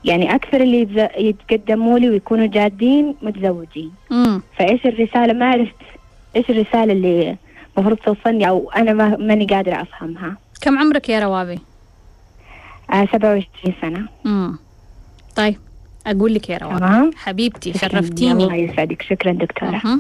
[0.04, 3.92] يعني أكثر اللي يتقدموا لي ويكونوا جادين متزوجين.
[4.58, 5.74] فإيش الرسالة؟ ما عرفت
[6.36, 7.36] إيش الرسالة اللي
[7.78, 10.36] المفروض توصلني أو أنا ما ماني قادرة أفهمها.
[10.60, 11.58] كم عمرك يا روابي؟
[12.92, 14.08] آه 27 سنة.
[14.24, 14.58] مم.
[15.36, 15.56] طيب
[16.06, 17.16] أقول لك يا روابي.
[17.16, 18.44] حبيبتي الله شرفتيني.
[18.44, 19.02] يسعدك.
[19.02, 19.70] شكرا دكتورة.
[19.84, 19.98] أها.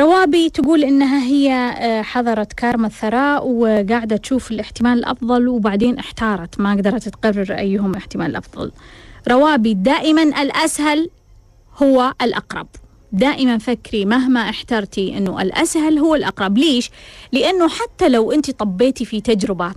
[0.00, 6.72] روابي تقول إنها هي آه، حضرت كارما الثراء وقاعدة تشوف الاحتمال الأفضل وبعدين احتارت ما
[6.72, 8.72] قدرت تقرر أيهم احتمال الافضل.
[9.28, 11.10] روابي دائما الأسهل
[11.82, 12.66] هو الأقرب.
[13.12, 16.90] دائما فكري مهما احترتي إنه الأسهل هو الأقرب، ليش؟
[17.32, 19.72] لأنه حتى لو أنت طبيتي في تجربة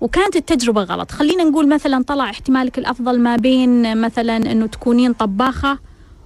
[0.00, 5.78] وكانت التجربة غلط، خلينا نقول مثلا طلع احتمالك الأفضل ما بين مثلا إنه تكونين طباخة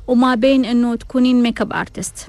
[0.06, 2.28] وما بين إنه تكونين makeup artist.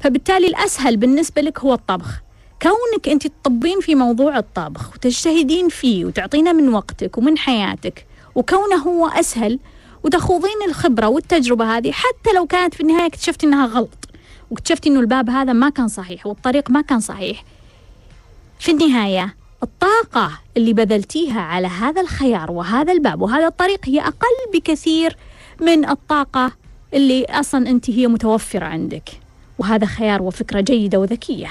[0.00, 2.20] فبالتالي الأسهل بالنسبة لك هو الطبخ.
[2.62, 9.08] كونك أنت تطبين في موضوع الطبخ وتجتهدين فيه وتعطينا من وقتك ومن حياتك وكونه هو
[9.08, 9.58] أسهل
[10.04, 14.08] وتخوضين الخبرة والتجربة هذه حتى لو كانت في النهاية اكتشفتي أنها غلط
[14.50, 17.44] واكتشفتي أنه الباب هذا ما كان صحيح والطريق ما كان صحيح
[18.58, 25.16] في النهاية الطاقة اللي بذلتيها على هذا الخيار وهذا الباب وهذا الطريق هي أقل بكثير
[25.60, 26.52] من الطاقة
[26.94, 29.19] اللي أصلا أنت هي متوفرة عندك.
[29.60, 31.48] وهذا خيار وفكرة جيدة وذكية.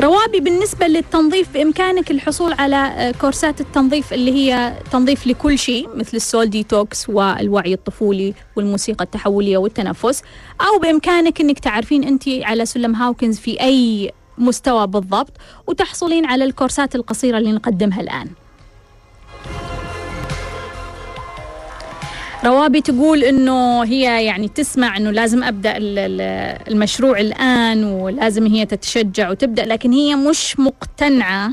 [0.00, 6.16] روابي بالنسبة للتنظيف بإمكانك الحصول على آه، كورسات التنظيف اللي هي تنظيف لكل شيء مثل
[6.16, 10.22] السول ديتوكس والوعي الطفولي والموسيقى التحولية والتنفس.
[10.60, 15.32] أو بإمكانك أنك تعرفين أنت على سلم هاوكنز في أي مستوى بالضبط
[15.66, 18.28] وتحصلين على الكورسات القصيرة اللي نقدمها الآن.
[22.44, 28.66] روابي تقول إنه هي يعني تسمع إنه لازم أبدأ ال- ال- المشروع الآن ولازم هي
[28.66, 31.50] تتشجع وتبدأ لكن هي مش مقتنعة.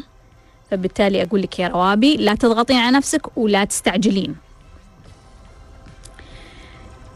[0.72, 4.36] فبالتالي أقول لك يا روابي لا تضغطين على نفسك ولا تستعجلين.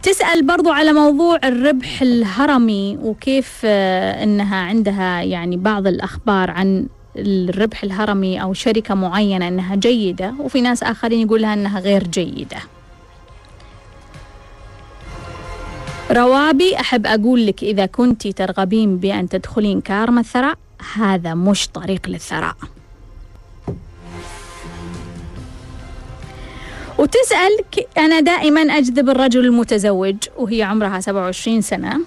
[0.03, 7.83] تسأل برضو على موضوع الربح الهرمي وكيف آه، إنها عندها يعني بعض الأخبار عن الربح
[7.83, 12.57] الهرمي أو شركة معينة إنها جيدة وفي ناس آخرين يقول لها إنها غير جيدة.
[16.11, 20.57] روابي أحب أقول لك إذا كنت ترغبين بأن تدخلين كارما الثراء
[20.95, 22.55] هذا مش طريق للثراء.
[26.97, 31.99] وتسأل أنا دائما أجذب الرجل المتزوج وهي عمرها 27 سنة.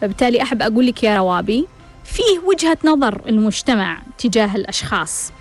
[0.00, 1.66] فبالتالي أحب أقول لك يا روابي
[2.04, 5.32] فيه وجهة نظر المجتمع تجاه الأشخاص.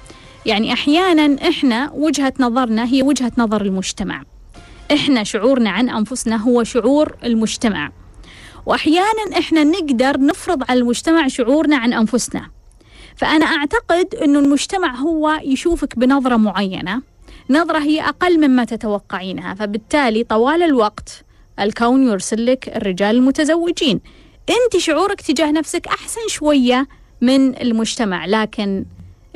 [0.46, 4.24] يعني أحيانا إحنا وجهة نظرنا هي وجهة نظر المجتمع.
[4.94, 7.92] إحنا شعورنا عن أنفسنا هو شعور المجتمع.
[8.66, 12.50] وأحيانا إحنا نقدر نفرض على المجتمع شعورنا عن أنفسنا.
[13.16, 17.02] فأنا أعتقد إنه المجتمع هو يشوفك بنظرة معينة.
[17.50, 19.54] نظرة هي أقل مما تتوقعينها.
[19.54, 21.26] فبالتالي طوال الوقت
[21.60, 24.02] الكون يرسل لك الرجال المتزوجين.
[24.50, 26.88] أنت شعورك تجاه نفسك أحسن شوية
[27.22, 28.86] من المجتمع لكن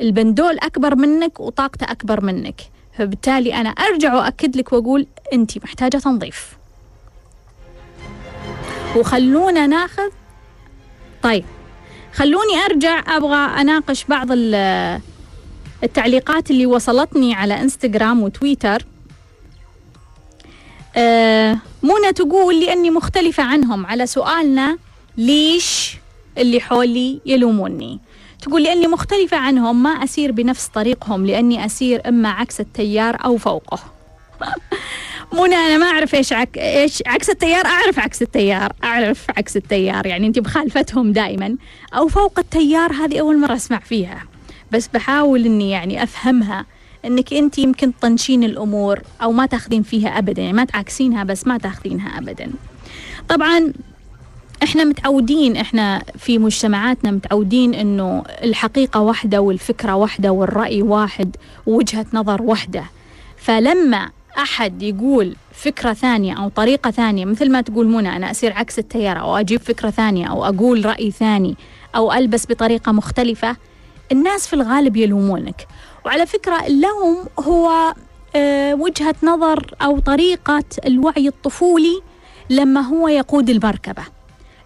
[0.00, 2.60] البندول أكبر منك وطاقته أكبر منك.
[2.98, 6.56] فبالتالي أنا أرجع واكد لك وأقول أنت محتاجة تنظيف.
[8.96, 10.10] وخلونا ناخذ
[11.22, 11.44] طيب.
[12.12, 15.00] خلوني أرجع أبغى أناقش بعض ال-
[15.84, 18.84] التعليقات اللي وصلتني على إنستغرام وتويتر.
[20.96, 24.78] آه منى تقول لأني مختلفة عنهم على سؤالنا
[25.16, 25.96] ليش
[26.38, 28.00] اللي حولي يلوموني.
[28.42, 33.78] تقول لاني مختلفة عنهم ما أسير بنفس طريقهم لأني أسير إما عكس التيار أو فوقه.
[35.32, 36.58] منى أنا ما أعرف إيش عك...
[36.58, 40.06] إيش عكس التيار أعرف عكس التيار أعرف عكس التيار.
[40.06, 41.56] يعني انت بخالفتهم دائما
[41.94, 44.24] أو فوق التيار هذه أول مرة أسمع فيها.
[44.72, 46.66] بس بحاول إني يعني أفهمها
[47.04, 50.42] إنك انت يمكن تطنشين الأمور أو ما تاخذين فيها ابدا.
[50.42, 52.50] يعني ما تعكسينها بس ما تاخذينها ابدا.
[53.28, 53.72] طبعا
[54.62, 62.42] إحنا متعودين إحنا في مجتمعاتنا متعودين إنه الحقيقة واحدة والفكرة واحدة والرأي واحد ووجهة نظر
[62.42, 62.84] واحدة.
[63.36, 68.78] فلما أحد يقول فكرة ثانية أو طريقة ثانية مثل ما تقول منى أنا اصير عكس
[68.78, 71.56] التيار أو أجيب فكرة ثانية أو أقول رأي ثاني
[71.96, 73.56] أو ألبس بطريقة مختلفة
[74.12, 75.66] الناس في الغالب يلومونك.
[76.06, 77.94] وعلى فكرة اللوم هو
[78.36, 82.00] آه، وجهة نظر أو طريقة الوعي الطفولي
[82.50, 84.02] لما هو يقود المركبة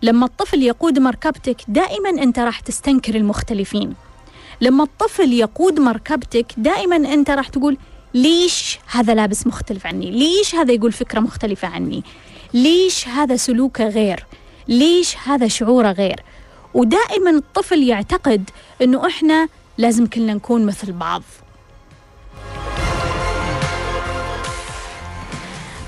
[0.03, 3.95] لما الطفل يقود مركبتك دائما أنت راح تستنكر المختلفين.
[4.61, 7.77] لما الطفل يقود مركبتك دائما أنت راح تقول
[8.15, 12.03] ليش هذا لابس مختلف عني؟ ليش هذا يقول فكرة مختلفة عني؟
[12.55, 14.27] ليش هذا سلوكه غير؟
[14.69, 16.23] ليش هذا شعوره غير؟
[16.75, 18.51] ودائما الطفل يعتقد
[18.83, 21.23] أنه إحنا لازم كلنا نكون مثل بعض.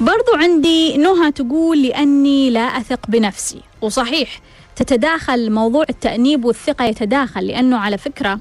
[0.01, 3.61] برضو عندي نهى تقول لأني لا أثق بنفسي.
[3.85, 4.41] وصحيح
[4.77, 8.41] تتداخل موضوع التأنيب والثقة يتداخل لأنه على فكرة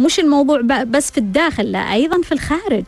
[0.00, 2.84] مش الموضوع بس في الداخل لا أيضا في الخارج.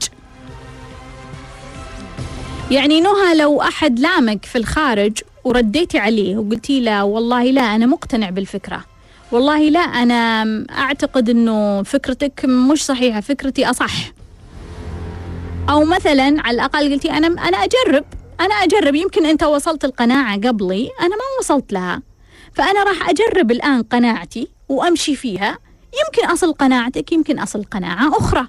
[2.71, 8.31] يعني نهى لو أحد لامك في الخارج ورديتي عليه وقلتي له والله لا أنا مقتنع
[8.31, 8.85] بالفكرة.
[9.33, 13.93] والله لا أنا أعتقد أنه فكرتك مش صحيحة فكرتي أصح.
[15.71, 18.05] أو مثلا على الأقل قلتي أنا أنا أجرب.
[18.41, 18.95] أنا أجرب.
[18.95, 22.03] يمكن أنت وصلت القناعة قبلي أنا ما وصلت لها.
[22.53, 25.59] فأنا راح أجرب الآن قناعتي وأمشي فيها.
[26.05, 28.49] يمكن أصل قناعتك يمكن أصل قناعة أخرى.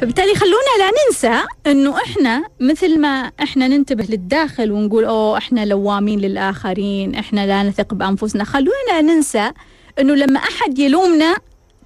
[0.00, 6.20] فبالتالي خلونا لا ننسى إنه إحنا مثل ما إحنا ننتبه للداخل ونقول أوه إحنا لوامين
[6.20, 8.44] للآخرين إحنا لا نثق بأنفسنا.
[8.44, 9.52] خلونا ننسى
[9.98, 11.36] إنه لما أحد يلومنا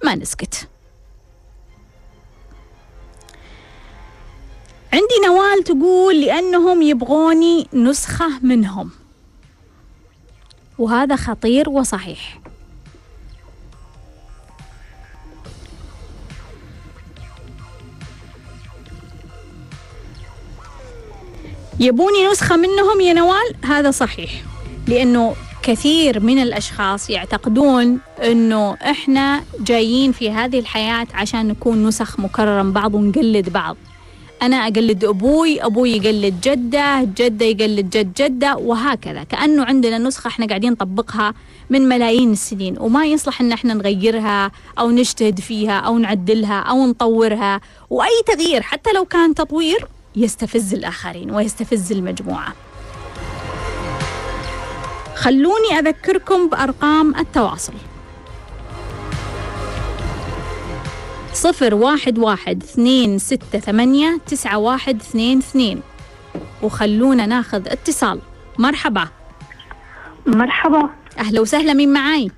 [0.03, 0.67] ما نسكت.
[4.95, 8.89] عندي نوال تقول لأنهم يبغوني نسخة منهم.
[10.77, 12.39] وهذا خطير وصحيح.
[21.79, 24.31] يبوني نسخة منهم يا نوال؟ هذا صحيح.
[24.87, 32.61] لأنه كثير من الأشخاص يعتقدون أنه إحنا جايين في هذه الحياة عشان نكون نسخ مكررة
[32.61, 33.77] بعض ونقلد بعض.
[34.45, 39.23] أنا أقلد أبوي أبوي يقلد جدة جدة يقلد جد جدة وهكذا.
[39.23, 41.33] كأنه عندنا نسخة إحنا قاعدين نطبقها
[41.69, 47.61] من ملايين السنين وما يصلح إن إحنا نغيرها أو نجتهد فيها أو نعدلها أو نطورها
[47.89, 52.53] وأي تغيير حتى لو كان تطوير يستفز الآخرين ويستفز المجموعة.
[55.15, 57.73] خلوني أذكركم بأرقام التواصل.
[61.35, 65.81] صفر واحد واحد اثنين ستة ثمانية تسعة واحد اثنين اثنين.
[66.61, 68.19] وخلونا ناخذ اتصال.
[68.59, 69.07] مرحبا.
[70.25, 70.89] مرحبا.
[71.19, 72.31] أهلا وسهلا مين معاي؟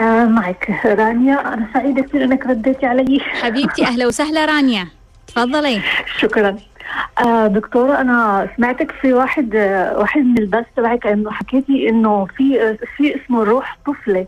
[0.00, 1.54] آه معك رانيا.
[1.54, 3.20] أنا سعيدة كثير إنك رديتي علي.
[3.20, 4.88] حبيبتي أهلا وسهلا رانيا.
[5.26, 5.82] تفضلي.
[6.18, 6.56] شكرا.
[7.26, 12.62] آه دكتورة أنا سمعتك في واحد آه واحد من البث تبعك إنه حكيتي إنه في
[12.62, 14.26] آه في اسمه الروح طفلة.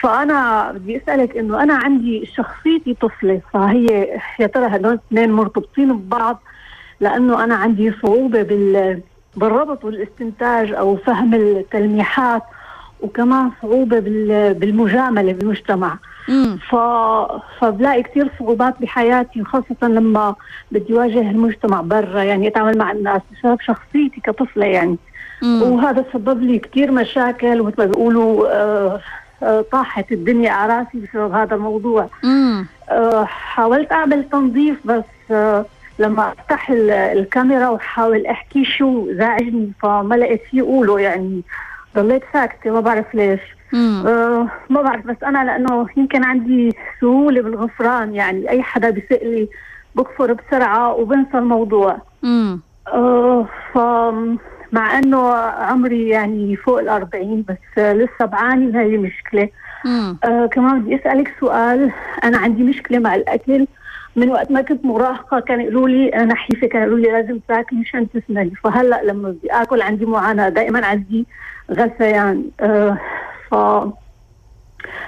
[0.00, 6.42] فأنا بدي أسألك إنه أنا عندي شخصيتي طفلة فهي يا ترى هدول الاثنين مرتبطين ببعض؟
[7.00, 9.00] لأنه أنا عندي صعوبة بال
[9.36, 12.42] بالربط والاستنتاج أو فهم التلميحات.
[13.02, 13.98] وكمان صعوبة
[14.52, 15.96] بالمجاملة بالمجتمع.
[16.70, 16.76] ف...
[17.60, 20.34] فبلاقي كثير صعوبات بحياتي وخاصة لما
[20.72, 24.96] بدي واجه المجتمع برا يعني أتعامل مع الناس بسبب شخصيتي كطفلة يعني.
[25.42, 25.62] مم.
[25.62, 29.00] وهذا سبب لي كثير مشاكل ومثل ما بيقولوا آه
[29.42, 32.08] آه طاحت الدنيا على راسي بسبب هذا الموضوع.
[32.90, 35.64] آه حاولت أعمل تنظيف بس آه
[35.98, 41.42] لما أفتح الكاميرا وحاول أحكي شو زعجني فما لقيت شيء اقوله يعني.
[41.96, 43.40] ضليت ساكتة ما بعرف ليش.
[44.06, 49.48] آه ما بعرف بس أنا لأنه يمكن عندي سهولة بالغفران يعني أي حدا بيسأل لي
[49.94, 51.98] بكفر بسرعة وبنسى الموضوع.
[52.88, 53.78] آه ف
[54.72, 59.48] مع إنه عمري يعني فوق الأربعين بس لسه بعاني هاي المشكلة.
[60.24, 61.92] آه كمان بدي أسألك سؤال.
[62.24, 63.66] أنا عندي مشكلة مع الأكل.
[64.16, 67.80] من وقت ما كنت مراهقة كانوا يقولوا لي أنا حيفه كانوا يقولوا لي لازم تاكلي
[67.80, 71.26] مشان تسمني فهلأ لما بدي آكل عندي معاناة دائما عندي
[71.72, 72.98] غثيان آه
[73.50, 73.54] ف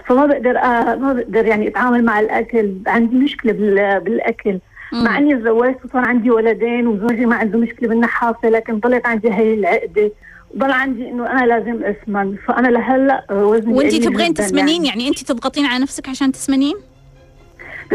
[0.07, 2.73] فما بقدر آه ما بقدر يعني أتعامل مع الأكل.
[2.87, 3.53] عندي مشكلة
[3.99, 4.59] بالأكل.
[4.93, 5.05] مم.
[5.05, 9.55] مع إني تزوجت وصار عندي ولدين وزوجي ما عنده مشكلة بالنحافة لكن ضلت عندي هي
[9.55, 10.13] العقدة.
[10.57, 12.37] ضل عندي إنه أنا لازم أسمن.
[12.47, 14.89] فأنا لهلأ وزني وانت تبغين تسمنين؟ يعني.
[14.89, 16.77] يعني انت تضغطين على نفسك عشان تسمنين؟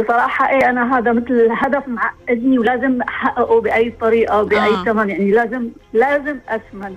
[0.03, 4.83] بصراحة إيه أنا هذا مثل هدف معقدني ولازم أحققه بأي طريقة بأي آه.
[4.83, 6.95] ثمن يعني لازم لازم أسمن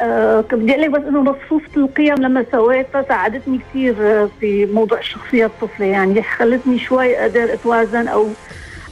[0.00, 3.94] آه بدي أقول لك بس إنه مصفوفة القيم لما سويتها ساعدتني كثير
[4.40, 8.28] في موضوع الشخصية الطفلة يعني خلتني شوي أقدر أتوازن أو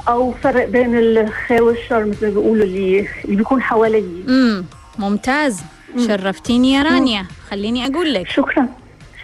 [0.08, 4.64] أو فرق بين الخير والشر مثل ما بيقولوا اللي اللي بيكون حوالي امم
[4.98, 5.62] ممتاز.
[5.94, 6.06] مم.
[6.06, 7.20] شرفتيني يا رانيا.
[7.22, 7.28] مم.
[7.50, 8.68] خليني أقول لك شكرا.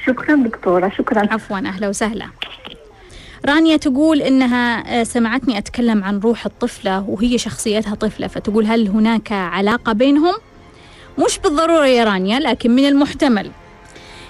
[0.07, 1.29] شكرا دكتورة شكرا.
[1.33, 2.27] عفوا أهلا وسهلا.
[3.47, 9.33] رانيا تقول إنها آه، سمعتني أتكلم عن روح الطفلة وهي شخصيتها طفلة فتقول هل هناك
[9.33, 10.35] علاقة بينهم؟
[11.27, 13.51] مش بالضرورة يا رانيا لكن من المحتمل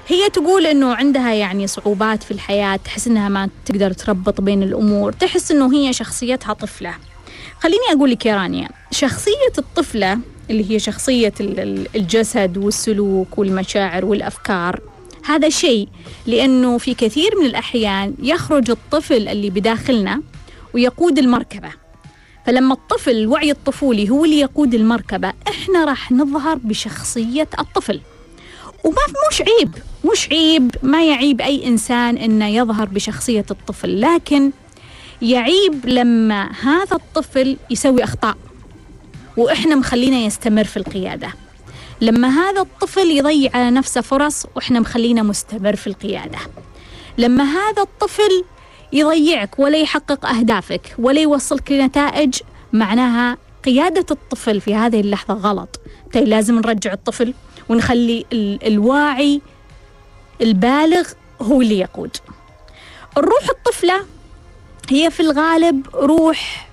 [0.09, 5.13] هي تقول إنه عندها يعني صعوبات في الحياة تحس إنها ما تقدر تربط بين الأمور
[5.13, 6.95] تحس إنه هي شخصيتها طفلة
[7.61, 10.19] خليني أقول لك يا رانيا شخصية الطفلة
[10.51, 14.81] اللي هي شخصية ال- ال- الجسد والسلوك والمشاعر والأفكار
[15.25, 15.89] هذا شيء
[16.27, 20.23] لأنه في كثير من الأحيان يخرج الطفل اللي بداخلنا
[20.75, 21.71] ويقود المركبة.
[22.47, 28.01] فلما الطفل الوعي الطفولي هو اللي يقود المركبة إحنا راح نظهر بشخصية الطفل.
[28.85, 28.97] وما
[29.31, 29.75] مش عيب
[30.13, 34.51] مش عيب ما يعيب أي إنسان أنه يظهر بشخصية الطفل لكن
[35.23, 38.37] يعيب لما هذا الطفل يسوي أخطاء.
[39.37, 41.29] وإحنا مخلينا يستمر في القيادة.
[42.03, 46.39] لما هذا الطفل يضيع على نفسه فرص وإحنا مخلينا مستمر في القيادة.
[47.19, 48.45] لما هذا الطفل
[48.93, 52.35] يضيعك ولا يحقق أهدافك ولا يوصلك لنتائج
[52.73, 55.81] معناها قيادة الطفل في هذه اللحظة غلط.
[56.15, 57.35] طيب لازم نرجع الطفل
[57.69, 59.41] ونخلي ال- الواعي
[60.41, 61.09] البالغ
[61.43, 62.17] هو اللي يقود.
[63.19, 64.07] الروح الطفلة
[64.91, 66.69] هي في الغالب روح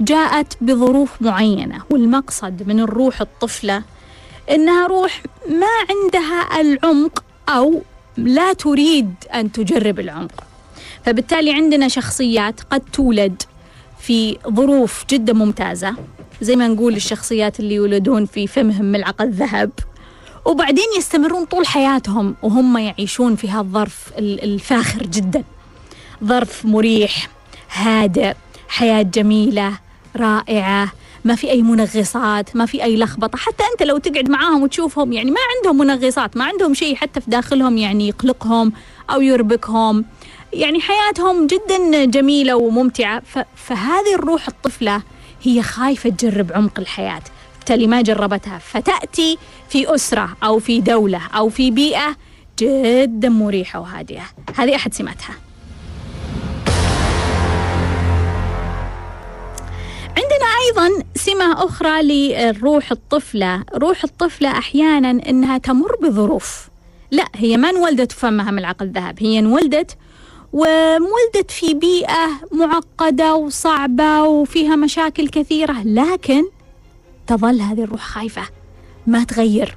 [0.00, 3.82] جاءت بظروف معينة والمقصد من الروح الطفلة
[4.50, 7.82] إنها روح ما عندها العمق أو
[8.16, 10.44] لا تريد أن تجرب العمق.
[11.06, 13.42] فبالتالي عندنا شخصيات قد تولد
[14.00, 15.94] في ظروف جدا ممتازة
[16.42, 19.70] زي ما نقول الشخصيات اللي يولدون في فمهم ملعقة ذهب
[20.44, 25.44] وبعدين يستمرون طول حياتهم وهم يعيشون في هذا الظرف ال- الفاخر جدا.
[26.24, 27.28] ظرف مريح
[27.72, 28.34] هادئ
[28.68, 29.72] حياة جميلة
[30.16, 30.92] رائعة
[31.24, 35.30] ما في أي منغصات ما في أي لخبطة حتى أنت لو تقعد معاهم وتشوفهم يعني
[35.30, 38.72] ما عندهم منغصات ما عندهم شيء حتى في داخلهم يعني يقلقهم
[39.10, 40.04] أو يربكهم.
[40.52, 43.22] يعني حياتهم جدا جميلة وممتعة
[43.56, 45.02] فهذه الروح الطفلة
[45.42, 47.22] هي خايفة تجرب عمق الحياة.
[47.56, 52.16] بالتالي ما جربتها فتأتي في أسرة أو في دولة أو في بيئة
[52.58, 54.24] جدا مريحة وهادئة
[54.56, 55.34] هذه أحد سماتها.
[60.68, 63.64] أيضا سمة أخرى للروح الطفلة.
[63.74, 66.68] روح الطفلة أحيانا أنها تمر بظروف.
[67.10, 69.96] لا هي ما انولدت فمها ملعقة ذهب هي انولدت
[70.52, 76.44] وولدت في بيئة معقدة وصعبة وفيها مشاكل كثيرة لكن
[77.26, 78.42] تظل هذه الروح خايفة.
[79.06, 79.76] ما تغير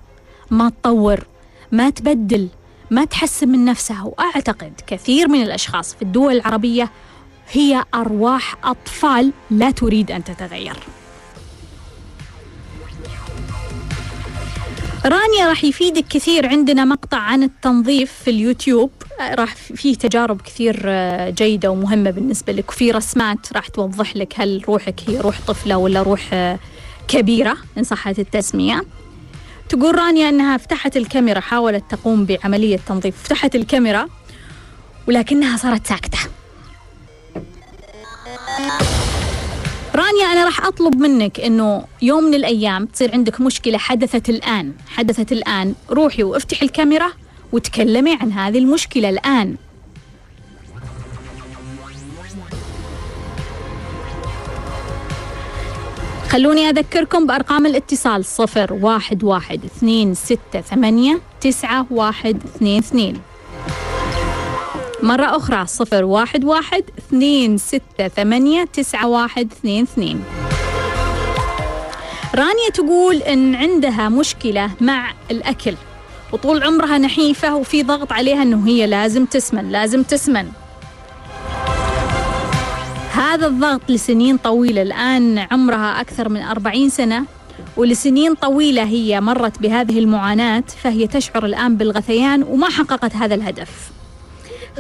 [0.52, 1.28] ما تطور
[1.72, 2.48] ما تبدل
[2.92, 4.04] ما تحسن من نفسها.
[4.04, 6.92] وأعتقد كثير من الأشخاص في الدول العربية
[7.52, 10.78] هي أرواح أطفال لا تريد أن تتغير.
[15.06, 18.92] رانيا راح يفيدك كثير عندنا مقطع عن التنظيف في اليوتيوب.
[19.20, 24.64] راح فيه تجارب كثير آه، جيدة ومهمة بالنسبة لك وفي رسمات راح توضح لك هل
[24.68, 26.60] روحك هي روح طفلة ولا روح آه،
[27.08, 28.86] كبيرة إن صحت التسمية.
[29.70, 34.08] تقول رانيا أنها فتحت الكاميرا حاولت تقوم بعملية تنظيف فتحت الكاميرا
[35.08, 36.20] ولكنها صارت ساكتة.
[39.96, 45.32] رانيا أنا راح أطلب منك إنه يوم من الأيام تصير عندك مشكلة حدثت الآن حدثت
[45.32, 45.76] الآن.
[45.90, 47.12] روحي وافتحي الكاميرا
[47.52, 49.56] وتكلمي عن هذه المشكلة الآن.
[56.30, 63.22] خلوني أذكركم بأرقام الاتصال صفر واحد واحد اثنين ستة ثمانية تسعة واحد اثنين اثنين.
[65.06, 70.24] مرة أخرى صفر واحد واحد اثنين ستة ثمانية تسعة واحد اثنين اثنين.
[72.36, 75.76] رانيا تقول إن عندها مشكلة مع الأكل.
[76.34, 80.48] وطول عمرها نحيفة وفي ضغط عليها إنه هي لازم تسمن لازم تسمن.
[83.14, 84.82] هذا الضغط لسنين طويلة.
[84.82, 87.26] الآن عمرها أكثر من أربعين سنة
[87.78, 93.95] ولسنين طويلة هي مرت بهذه المعاناة فهي تشعر الآن بالغثيان وما حققت هذا الهدف.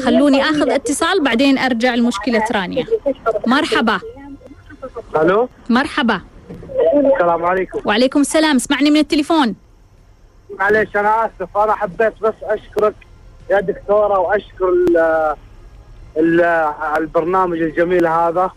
[0.03, 2.85] خلوني آخذ اتصال بعدين أرجع لمشكلة رانيا.
[3.47, 3.99] مرحبا.
[5.15, 6.21] ألو؟ مرحبا.
[7.13, 7.79] السلام عليكم.
[7.85, 8.55] وعليكم السلام.
[8.55, 9.55] اسمعني من التليفون.
[10.59, 11.57] معليش أنا آسف.
[11.57, 12.95] أنا حبيت بس أشكرك
[13.51, 14.97] يا دكتورة وأشكر ال
[16.17, 16.41] ال
[16.97, 18.51] البرنامج الجميل هذا.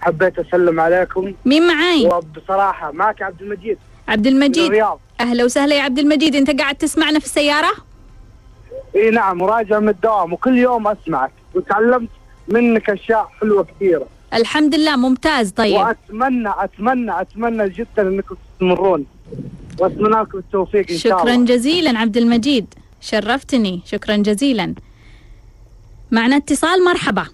[0.00, 1.34] حبيت أسلم عليكم.
[1.44, 3.78] مين معاي؟ وبصراحة معك عبد المجيد.
[4.08, 4.64] عبد المجيد.
[4.64, 5.00] الرياض.
[5.20, 6.36] أهلا وسهلا يا عبد المجيد.
[6.36, 7.72] أنت قاعد تسمعنا في السيارة؟
[8.96, 11.32] إي نعم وراجع من الدوام وكل يوم أسمعك.
[11.54, 12.08] وتعلمت
[12.48, 14.06] منك أشياء حلوة كثيرة.
[14.34, 15.50] الحمد لله ممتاز.
[15.50, 15.76] طيب.
[15.76, 19.06] وأتمنى أتمنى أتمنى جدا إنكم تستمرون.
[19.80, 21.32] وأتمنى لكم التوفيق إن شاء الله.
[21.32, 22.74] شكرا جزيلا عبد المجيد.
[23.00, 23.80] شرفتني.
[23.84, 24.74] شكرا جزيلا.
[26.10, 27.26] معنا اتصال مرحبا.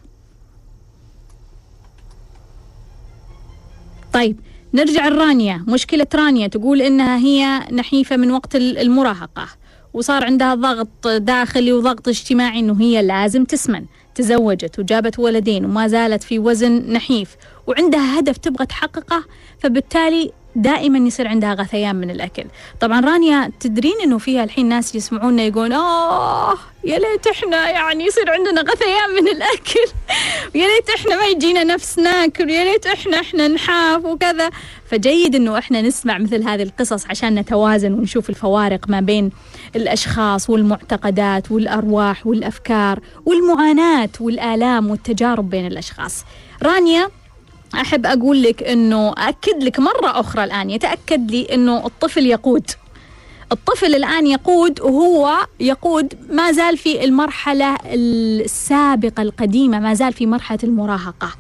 [4.12, 4.40] طيب
[4.74, 5.64] نرجع لرانيا.
[5.68, 9.48] مشكلة رانيا تقول إنها هي نحيفة من وقت المراهقة.
[9.94, 13.84] وصار عندها ضغط داخلي وضغط اجتماعي إنه هي لازم تسمن.
[14.14, 17.36] تزوجت وجابت ولدين وما زالت في وزن نحيف.
[17.66, 19.24] وعندها هدف تبغى تحققه
[19.58, 22.44] فبالتالي دائما يصير عندها غثيان من الأكل.
[22.80, 28.30] طبعا رانيا تدرين إنه فيها الحين ناس يسمعونا يقولون آه يا ليت إحنا يعني يصير
[28.30, 29.92] عندنا غثيان من الأكل.
[30.54, 34.50] ويا ليت إحنا ما يجينا نفس ناكل ويا ليت إحنا إحنا نحاف وكذا.
[34.90, 39.30] فجيد إنه إحنا نسمع مثل هذه القصص عشان نتوازن ونشوف الفوارق ما بين
[39.76, 46.24] الأشخاص والمعتقدات والأرواح والأفكار والمعاناة والآلام والتجارب بين الأشخاص.
[46.62, 47.08] رانيا
[47.74, 52.70] أحب أقول لك إنه اكد لك مرة أخرى الآن يتأكد لي إنه الطفل يقود.
[53.52, 60.58] الطفل الآن يقود وهو يقود ما زال في المرحلة السابقة القديمة ما زال في مرحلة
[60.64, 61.32] المراهقة.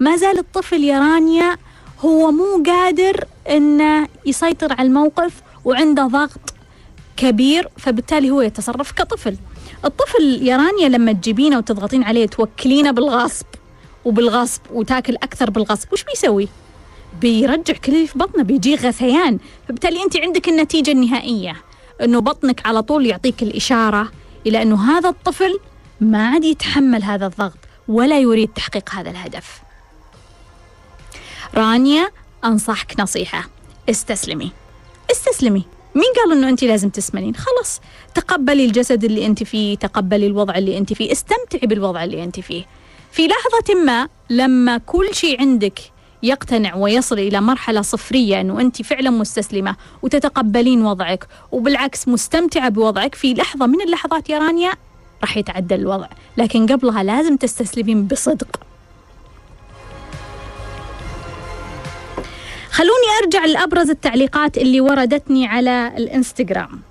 [0.00, 1.56] ما زال الطفل يا رانيا
[2.00, 5.32] هو مو قادر إنه يسيطر على الموقف
[5.64, 6.40] وعنده ضغط
[7.16, 9.36] كبير فبالتالي هو يتصرف كطفل.
[9.84, 13.46] الطفل يا رانيا لما تجيبينه وتضغطين عليه توكلينه بالغصب.
[14.04, 16.48] وبالغصب وتاكل أكثر بالغصب وش بيسوي؟
[17.20, 19.38] بيرجع كل اللي في بطنه بيجي غثيان
[19.68, 21.56] فبالتالي أنت عندك النتيجة النهائية
[22.02, 24.12] إنه بطنك على طول يعطيك الإشارة
[24.46, 25.58] إلى إنه هذا الطفل
[26.00, 29.60] ما عاد يتحمل هذا الضغط ولا يريد تحقيق هذا الهدف.
[31.54, 32.10] رانيا
[32.44, 33.48] أنصحك نصيحة.
[33.90, 34.52] استسلمي.
[35.10, 35.64] استسلمي.
[35.94, 37.80] مين قال إنه أنت لازم تسمنين؟ خلاص
[38.14, 42.64] تقبلي الجسد اللي أنت فيه تقبلي الوضع اللي أنت فيه استمتعي بالوضع اللي أنت فيه.
[43.18, 45.80] في لحظة ما لما كل شيء عندك
[46.22, 53.34] يقتنع ويصل إلى مرحلة صفرية أنه أنت فعلا مستسلمة وتتقبلين وضعك وبالعكس مستمتعة بوضعك في
[53.34, 54.72] لحظة من اللحظات يا رانيا
[55.20, 56.06] راح يتعدل الوضع.
[56.36, 58.60] لكن قبلها لازم تستسلمين بصدق.
[62.70, 66.87] خلوني أرجع لأبرز التعليقات اللي وردتني على الإنستغرام.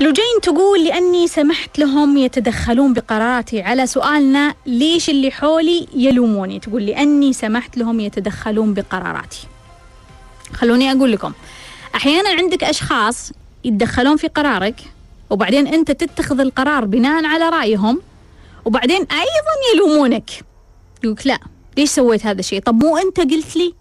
[0.00, 7.32] لوجين تقول لأني سمحت لهم يتدخلون بقراراتي على سؤالنا ليش اللي حولي يلوموني؟ تقول لأني
[7.32, 9.46] سمحت لهم يتدخلون بقراراتي.
[10.52, 11.32] خلوني أقول لكم
[11.94, 13.32] أحيانا عندك أشخاص
[13.64, 14.80] يتدخلون في قرارك
[15.30, 18.02] وبعدين أنت تتخذ القرار بناء على رأيهم
[18.64, 20.30] وبعدين أيضا يلومونك.
[21.04, 21.38] يقولك لا
[21.76, 23.74] ليش سويت هذا الشيء؟ طب مو أنت قلت لي؟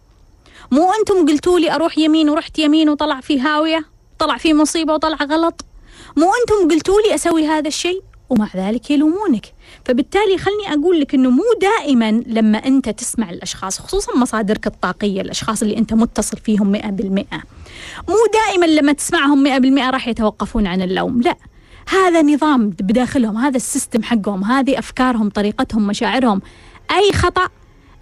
[0.71, 3.85] مو أنتم قلتوا لي أروح يمين ورحت يمين وطلع في هاوية
[4.19, 5.65] طلع في مصيبة وطلع غلط؟
[6.15, 9.45] مو أنتم قلتوا لي أسوي هذا الشيء؟ ومع ذلك يلومونك.
[9.85, 15.61] فبالتالي خلني أقول لك أنه مو دائما لما أنت تسمع الأشخاص خصوصا مصادرك الطاقية الأشخاص
[15.61, 17.43] اللي أنت متصل فيهم مئة بالمئة.
[18.09, 21.35] مو دائما لما تسمعهم مئة بالمئة راح يتوقفون عن اللوم لا.
[21.89, 26.41] هذا نظام بداخلهم هذا السيستم حقهم هذه أفكارهم طريقتهم مشاعرهم.
[26.91, 27.47] أي خطأ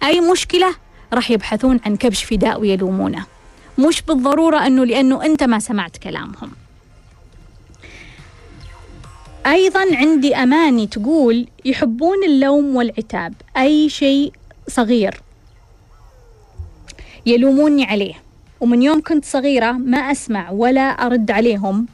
[0.04, 0.74] أي مشكلة
[1.12, 3.26] راح يبحثون عن كبش فداء ويلومونه.
[3.78, 6.63] مش بالضرورة أنه لأنه أنت ما سمعت كلامهم.
[9.46, 14.32] أيضا عندي أماني تقول يحبون اللوم والعتاب أي شيء
[14.68, 15.20] صغير
[17.26, 18.14] يلوموني عليه.
[18.60, 21.86] ومن يوم كنت صغيرة ما أسمع ولا أرد عليهم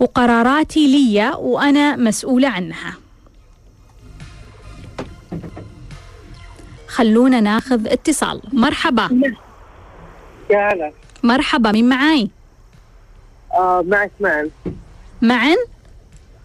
[0.00, 2.94] وقراراتي لي وأنا مسؤولة عنها.
[6.86, 8.42] خلونا ناخذ اتصال.
[8.52, 9.32] مرحبا.
[10.50, 10.92] يا هلا.
[11.22, 12.30] مرحبا مين معاي؟
[13.54, 14.50] آه معك معا؟
[15.22, 15.56] معن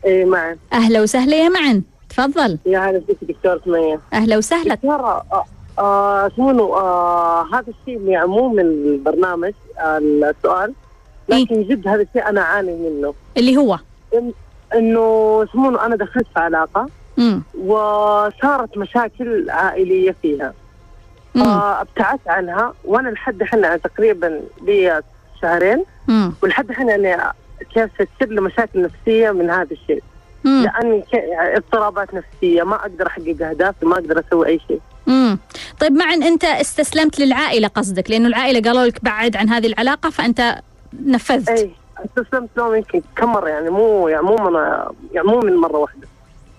[0.06, 1.84] اي معا أهلا وسهلا يا معن.
[2.10, 2.58] تفضل.
[2.66, 4.00] يا هلا فيك دكتور سمية.
[4.14, 4.76] أهلا وسهلا.
[4.76, 5.46] دكتورة آه
[5.80, 10.74] آه شنو آه هذا الشيء اللي عموم البرنامج آه السؤال
[11.30, 13.14] لكن جد هذا الشيء أنا أعاني منه.
[13.38, 13.80] اللي هو؟
[14.76, 17.42] إنه شنو أنا دخلت في علاقة مم.
[17.66, 20.54] وصارت مشاكل عائلية فيها.
[21.82, 25.02] ابتعدت عنها وأنا لحد الحين يعني تقريبا لي
[25.42, 25.84] شهرين.
[26.44, 27.34] ولحد الحين يعني
[27.76, 30.04] كيف تصير لي مشاكل نفسية من هذا الشيء
[30.44, 30.64] مم.
[30.64, 31.04] لأني
[31.58, 35.40] اضطرابات نفسية ما أقدر أحقق أهدافي ما أقدر أسوي أي شيء مم.
[35.80, 40.56] طيب معن أنت استسلمت للعائلة قصدك لأنه العائلة قالوا لك بعد عن هذه العلاقة فأنت
[41.06, 41.72] نفذت اي
[42.06, 44.56] استسلمت لهم يمكن كم مرة يعني مو يعني مو من
[45.14, 46.08] يعني مو من مرة واحدة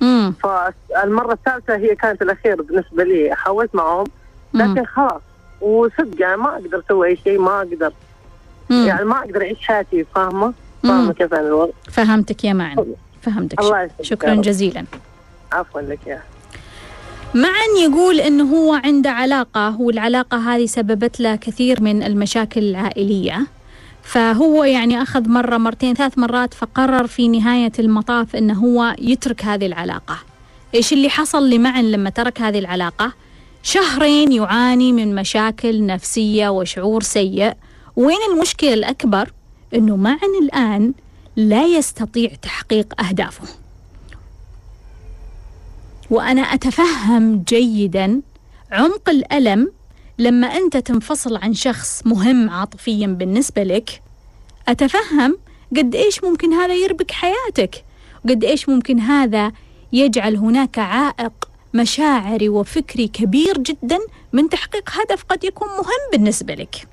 [0.01, 0.35] مم.
[0.43, 4.07] فالمرة الثالثة هي كانت الأخيرة بالنسبة لي حاولت معهم.
[4.55, 5.23] لكن خلاص
[5.61, 7.93] وصدق يعني ما أقدر أسوي أي شيء ما أقدر
[8.71, 8.87] مم.
[8.87, 10.53] يعني ما أقدر أعيش حياتي فاهمة.
[10.89, 11.73] فاهمه كيف الوضع.
[11.91, 12.95] فهمتك يا معن.
[13.23, 13.61] فهمتك.
[13.61, 14.35] الله شكرا.
[14.35, 14.85] جزيلا.
[15.53, 16.23] عفوا لك يا
[17.35, 23.47] معن يقول إنه هو عنده علاقة والعلاقه هذه سببت له كثير من المشاكل العائلية.
[24.03, 29.67] فهو يعني أخذ مرة مرتين ثلاث مرات فقرر في نهاية المطاف إنه هو يترك هذه
[29.67, 30.19] العلاقة.
[30.75, 33.13] إيش اللي حصل لمعن لما ترك هذه العلاقة؟
[33.63, 37.53] شهرين يعاني من مشاكل نفسية وشعور سيء.
[37.97, 39.31] وين المشكلة الأكبر؟
[39.77, 40.95] أنه معن الآن
[41.37, 43.49] لا يستطيع تحقيق أهدافه.
[46.11, 48.23] وأنا أتفهم جيدا
[48.73, 49.73] عمق الألم
[50.19, 54.03] لما أنت تنفصل عن شخص مهم عاطفيا بالنسبة لك.
[54.69, 55.39] أتفهم
[55.77, 57.85] قد إيش ممكن هذا يربك حياتك.
[58.25, 59.53] وقد إيش ممكن هذا
[59.93, 61.33] يجعل هناك عائق
[61.75, 63.99] مشاعري وفكري كبير جدا
[64.33, 66.89] من تحقيق هدف قد يكون مهم بالنسبة لك.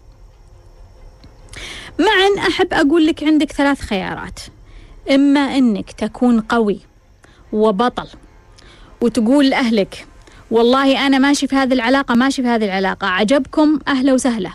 [2.00, 4.40] معا أحب أقول لك عندك ثلاث خيارات.
[5.12, 6.80] إما أنك تكون قوي
[7.54, 8.08] وبطل
[9.02, 10.08] وتقول لأهلك
[10.52, 14.52] والله أنا ماشي في هذه العلاقة ماشي في هذه العلاقة عجبكم؟ أهلا وسهلا.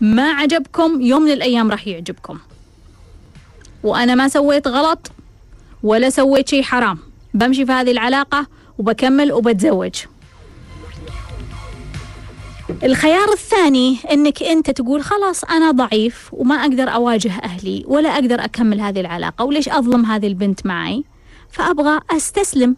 [0.00, 2.38] ما عجبكم؟ يوم من الأيام راح يعجبكم.
[3.82, 5.10] وأنا ما سويت غلط
[5.82, 6.98] ولا سويت شيء حرام.
[7.34, 8.46] بمشي في هذه العلاقة
[8.78, 9.94] وبكمل وبتزوج.
[12.84, 18.80] الخيار الثاني إنك أنت تقول خلاص أنا ضعيف وما أقدر أواجه أهلي ولا أقدر أكمل
[18.80, 21.04] هذه العلاقة وليش أظلم هذه البنت معي؟
[21.50, 22.76] فأبغى أستسلم.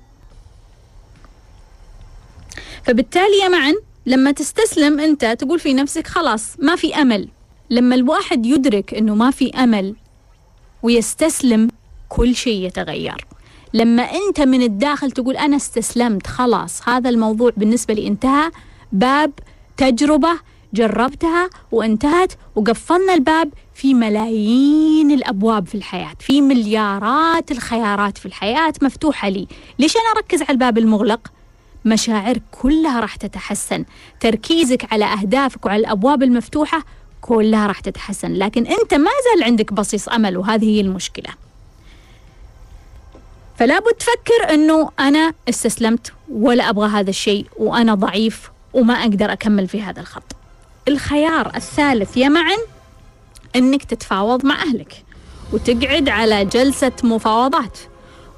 [2.84, 3.74] فبالتالي معن
[4.07, 7.28] لما تستسلم أنت تقول في نفسك خلاص ما في أمل.
[7.70, 9.95] لما الواحد يدرك إنه ما في أمل
[10.82, 11.68] ويستسلم
[12.09, 13.26] كل شيء يتغير.
[13.74, 18.51] لما أنت من الداخل تقول أنا استسلمت خلاص هذا الموضوع بالنسبة لي انتهى.
[18.93, 19.32] باب
[19.76, 20.38] تجربة
[20.74, 29.28] جربتها وانتهت وقفلنا الباب في ملايين الأبواب في الحياة في مليارات الخيارات في الحياة مفتوحة
[29.28, 29.46] لي.
[29.78, 31.32] ليش أنا أركز على الباب المغلق؟
[31.84, 33.84] مشاعر كلها راح تتحسن.
[34.20, 36.84] تركيزك على أهدافك وعلى الأبواب المفتوحة
[37.20, 38.32] كلها راح تتحسن.
[38.32, 41.34] لكن أنت ما زال عندك بصيص أمل وهذه هي المشكلة.
[43.58, 49.68] فلا بد تفكر أنه أنا استسلمت ولا أبغى هذا الشيء وأنا ضعيف وما أقدر أكمل
[49.68, 50.36] في هذا الخط
[50.88, 52.58] الخيار الثالث يا معن
[53.56, 55.04] أنك تتفاوض مع أهلك
[55.52, 57.78] وتقعد على جلسة مفاوضات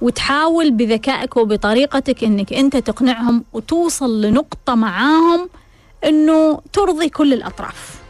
[0.01, 5.49] وتحاول بذكائك وبطريقتك إنك أنت تقنعهم وتوصل لنقطة معاهم
[6.05, 8.04] إنه ترضي كل الأطراف.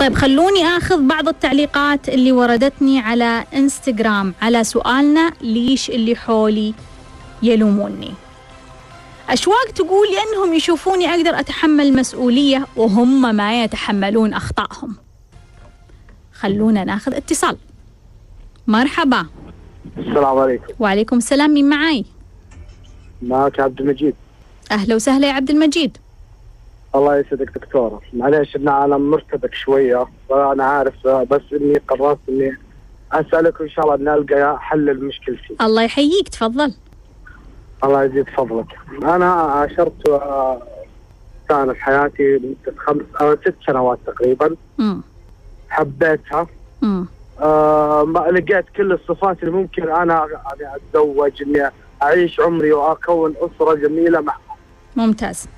[0.00, 6.74] طيب خلوني آخذ بعض التعليقات اللي وردتني على إنستغرام على سؤالنا ليش اللي حولي
[7.42, 8.14] يلوموني.
[9.28, 14.96] أشواق تقول لأنهم يشوفوني أقدر أتحمل مسؤولية وهم ما يتحملون أخطائهم.
[16.32, 17.56] خلونا ناخذ اتصال.
[18.66, 19.26] مرحبا.
[19.98, 20.64] السلام عليكم.
[20.78, 22.04] وعليكم السلام مين معاي؟
[23.22, 24.14] معك عبد المجيد.
[24.70, 25.96] أهلا وسهلا يا عبد المجيد.
[26.94, 28.00] الله يسعدك دكتورة.
[28.12, 32.56] معليش إن أنا مرتبك شوية وأنا عارف بس إني قررت إني
[33.12, 36.74] أسألك وإن شاء الله نلقى حل لمشكلتي الله يحييك تفضل.
[37.84, 38.66] الله يزيد فضلك.
[39.02, 40.62] أنا عاشرت آه،
[41.48, 44.56] كانت حياتي لمده خمس أو ست سنوات تقريبا.
[44.78, 45.00] مم.
[45.68, 46.46] حبيتها.
[46.82, 47.06] مم.
[47.40, 50.26] آه ما لقيت كل الصفات اللي ممكن أنا
[50.60, 51.70] يعني أتزوج إني
[52.02, 54.34] أعيش عمري وأكون أسرة جميلة مع
[54.96, 55.44] ممتاز.
[55.46, 55.57] آه،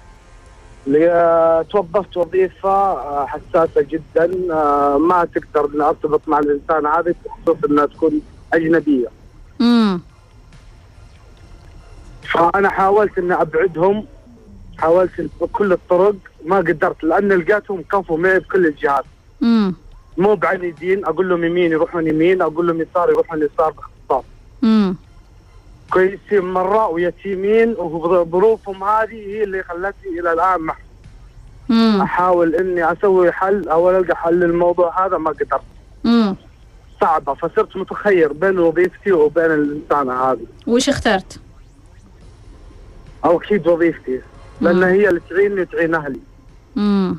[1.70, 7.86] توظفت وظيفة آه، حساسة جدا آه، ما تقدر اني أرتبط مع الإنسان هذا بخصوص إنها
[7.86, 8.20] تكون
[8.52, 9.08] أجنبية
[9.60, 10.00] مم.
[12.22, 14.04] فأنا حاولت إني أبعدهم
[14.78, 19.04] حاولت بكل الطرق ما قدرت لأن لقيتهم كفوا معي بكل الجهات
[19.40, 19.74] مم.
[20.16, 24.24] مو بعنيدين أقول لهم يمين يروحون يمين أقول لهم يسار يروحون يسار باختصار
[24.62, 24.96] مم.
[25.93, 30.76] كويسين مره ويتيمين وظروفهم هذه هي اللي خلتني إلى الآن مع
[31.68, 32.01] مم.
[32.03, 35.62] أحاول إني أسوي حل أو ألقى حل للموضوع هذا ما قدرت.
[37.01, 41.41] صعبة فصرت متخير بين وظيفتي وبين الانسانه هذه وش اخترت؟
[43.24, 44.20] أو أكيد وظيفتي
[44.61, 46.20] لأن هي اللي تعيني وتعين أهلي
[46.76, 47.16] مم.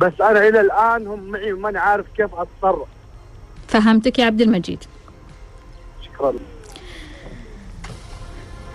[0.00, 2.88] بس أنا إلى الآن هم معي وماني عارف كيف أتصرف
[3.68, 4.84] فهمتك يا عبد المجيد
[6.02, 6.34] شكرا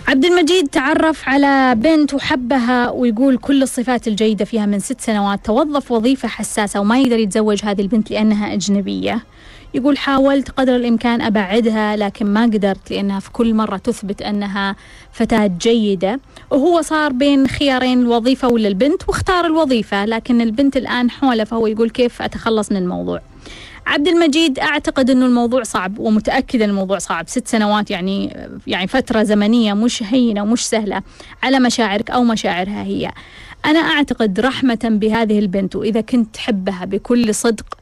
[0.08, 5.46] عبد المجيد تعرف على بنت وحبها ويقول كل الصفات الجيدة فيها من ست سنوات.
[5.46, 9.24] توظف وظيفة حساسة وما يقدر يتزوج هذه البنت لأنها أجنبية.
[9.74, 14.76] يقول حاولت قدر الإمكان أبعدها لكن ما قدرت لأنها في كل مرة تثبت أنها
[15.12, 16.20] فتاة جيدة.
[16.52, 20.06] وهو صار بين خيارين الوظيفة ولا البنت واختار الوظيفة.
[20.06, 23.22] لكن البنت الآن حوله فهو يقول كيف أتخلص من الموضوع؟
[23.88, 27.28] عبد المجيد أعتقد إنه الموضوع صعب ومتأكد إن الموضوع صعب.
[27.30, 31.02] ست سنوات يعني يعني فترة زمنية مش هينة ومش سهلة
[31.44, 33.12] على مشاعرك أو مشاعرها هي.
[33.66, 37.78] أنا أعتقد رحمة بهذه البنت وإذا كنت تحبها بكل صدق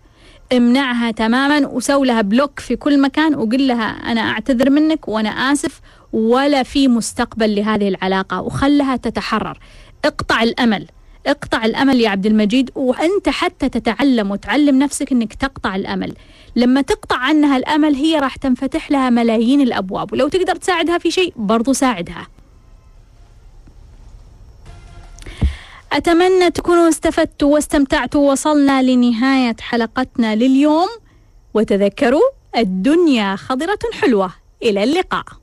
[0.53, 5.81] امنعها تماما وسوي لها بلوك في كل مكان وقل لها أنا أعتذر منك وأنا آسف
[6.13, 9.59] ولا في مستقبل لهذه العلاقة وخلها تتحرر.
[10.05, 10.87] اقطع الأمل.
[11.27, 16.13] اقطع الأمل يا عبد المجيد وأنت حتى تتعلم وتعلم نفسك أنك تقطع الأمل.
[16.55, 21.33] لما تقطع عنها الأمل هي راح تنفتح لها ملايين الأبواب ولو تقدر تساعدها في شيء
[21.35, 22.27] برضو ساعدها.
[25.91, 30.87] أتمنى تكونوا استفدتوا واستمتعتوا ووصلنا لنهاية حلقتنا لليوم.
[31.53, 34.33] وتذكروا الدنيا خضرة حلوة.
[34.63, 35.42] إلى اللقاء.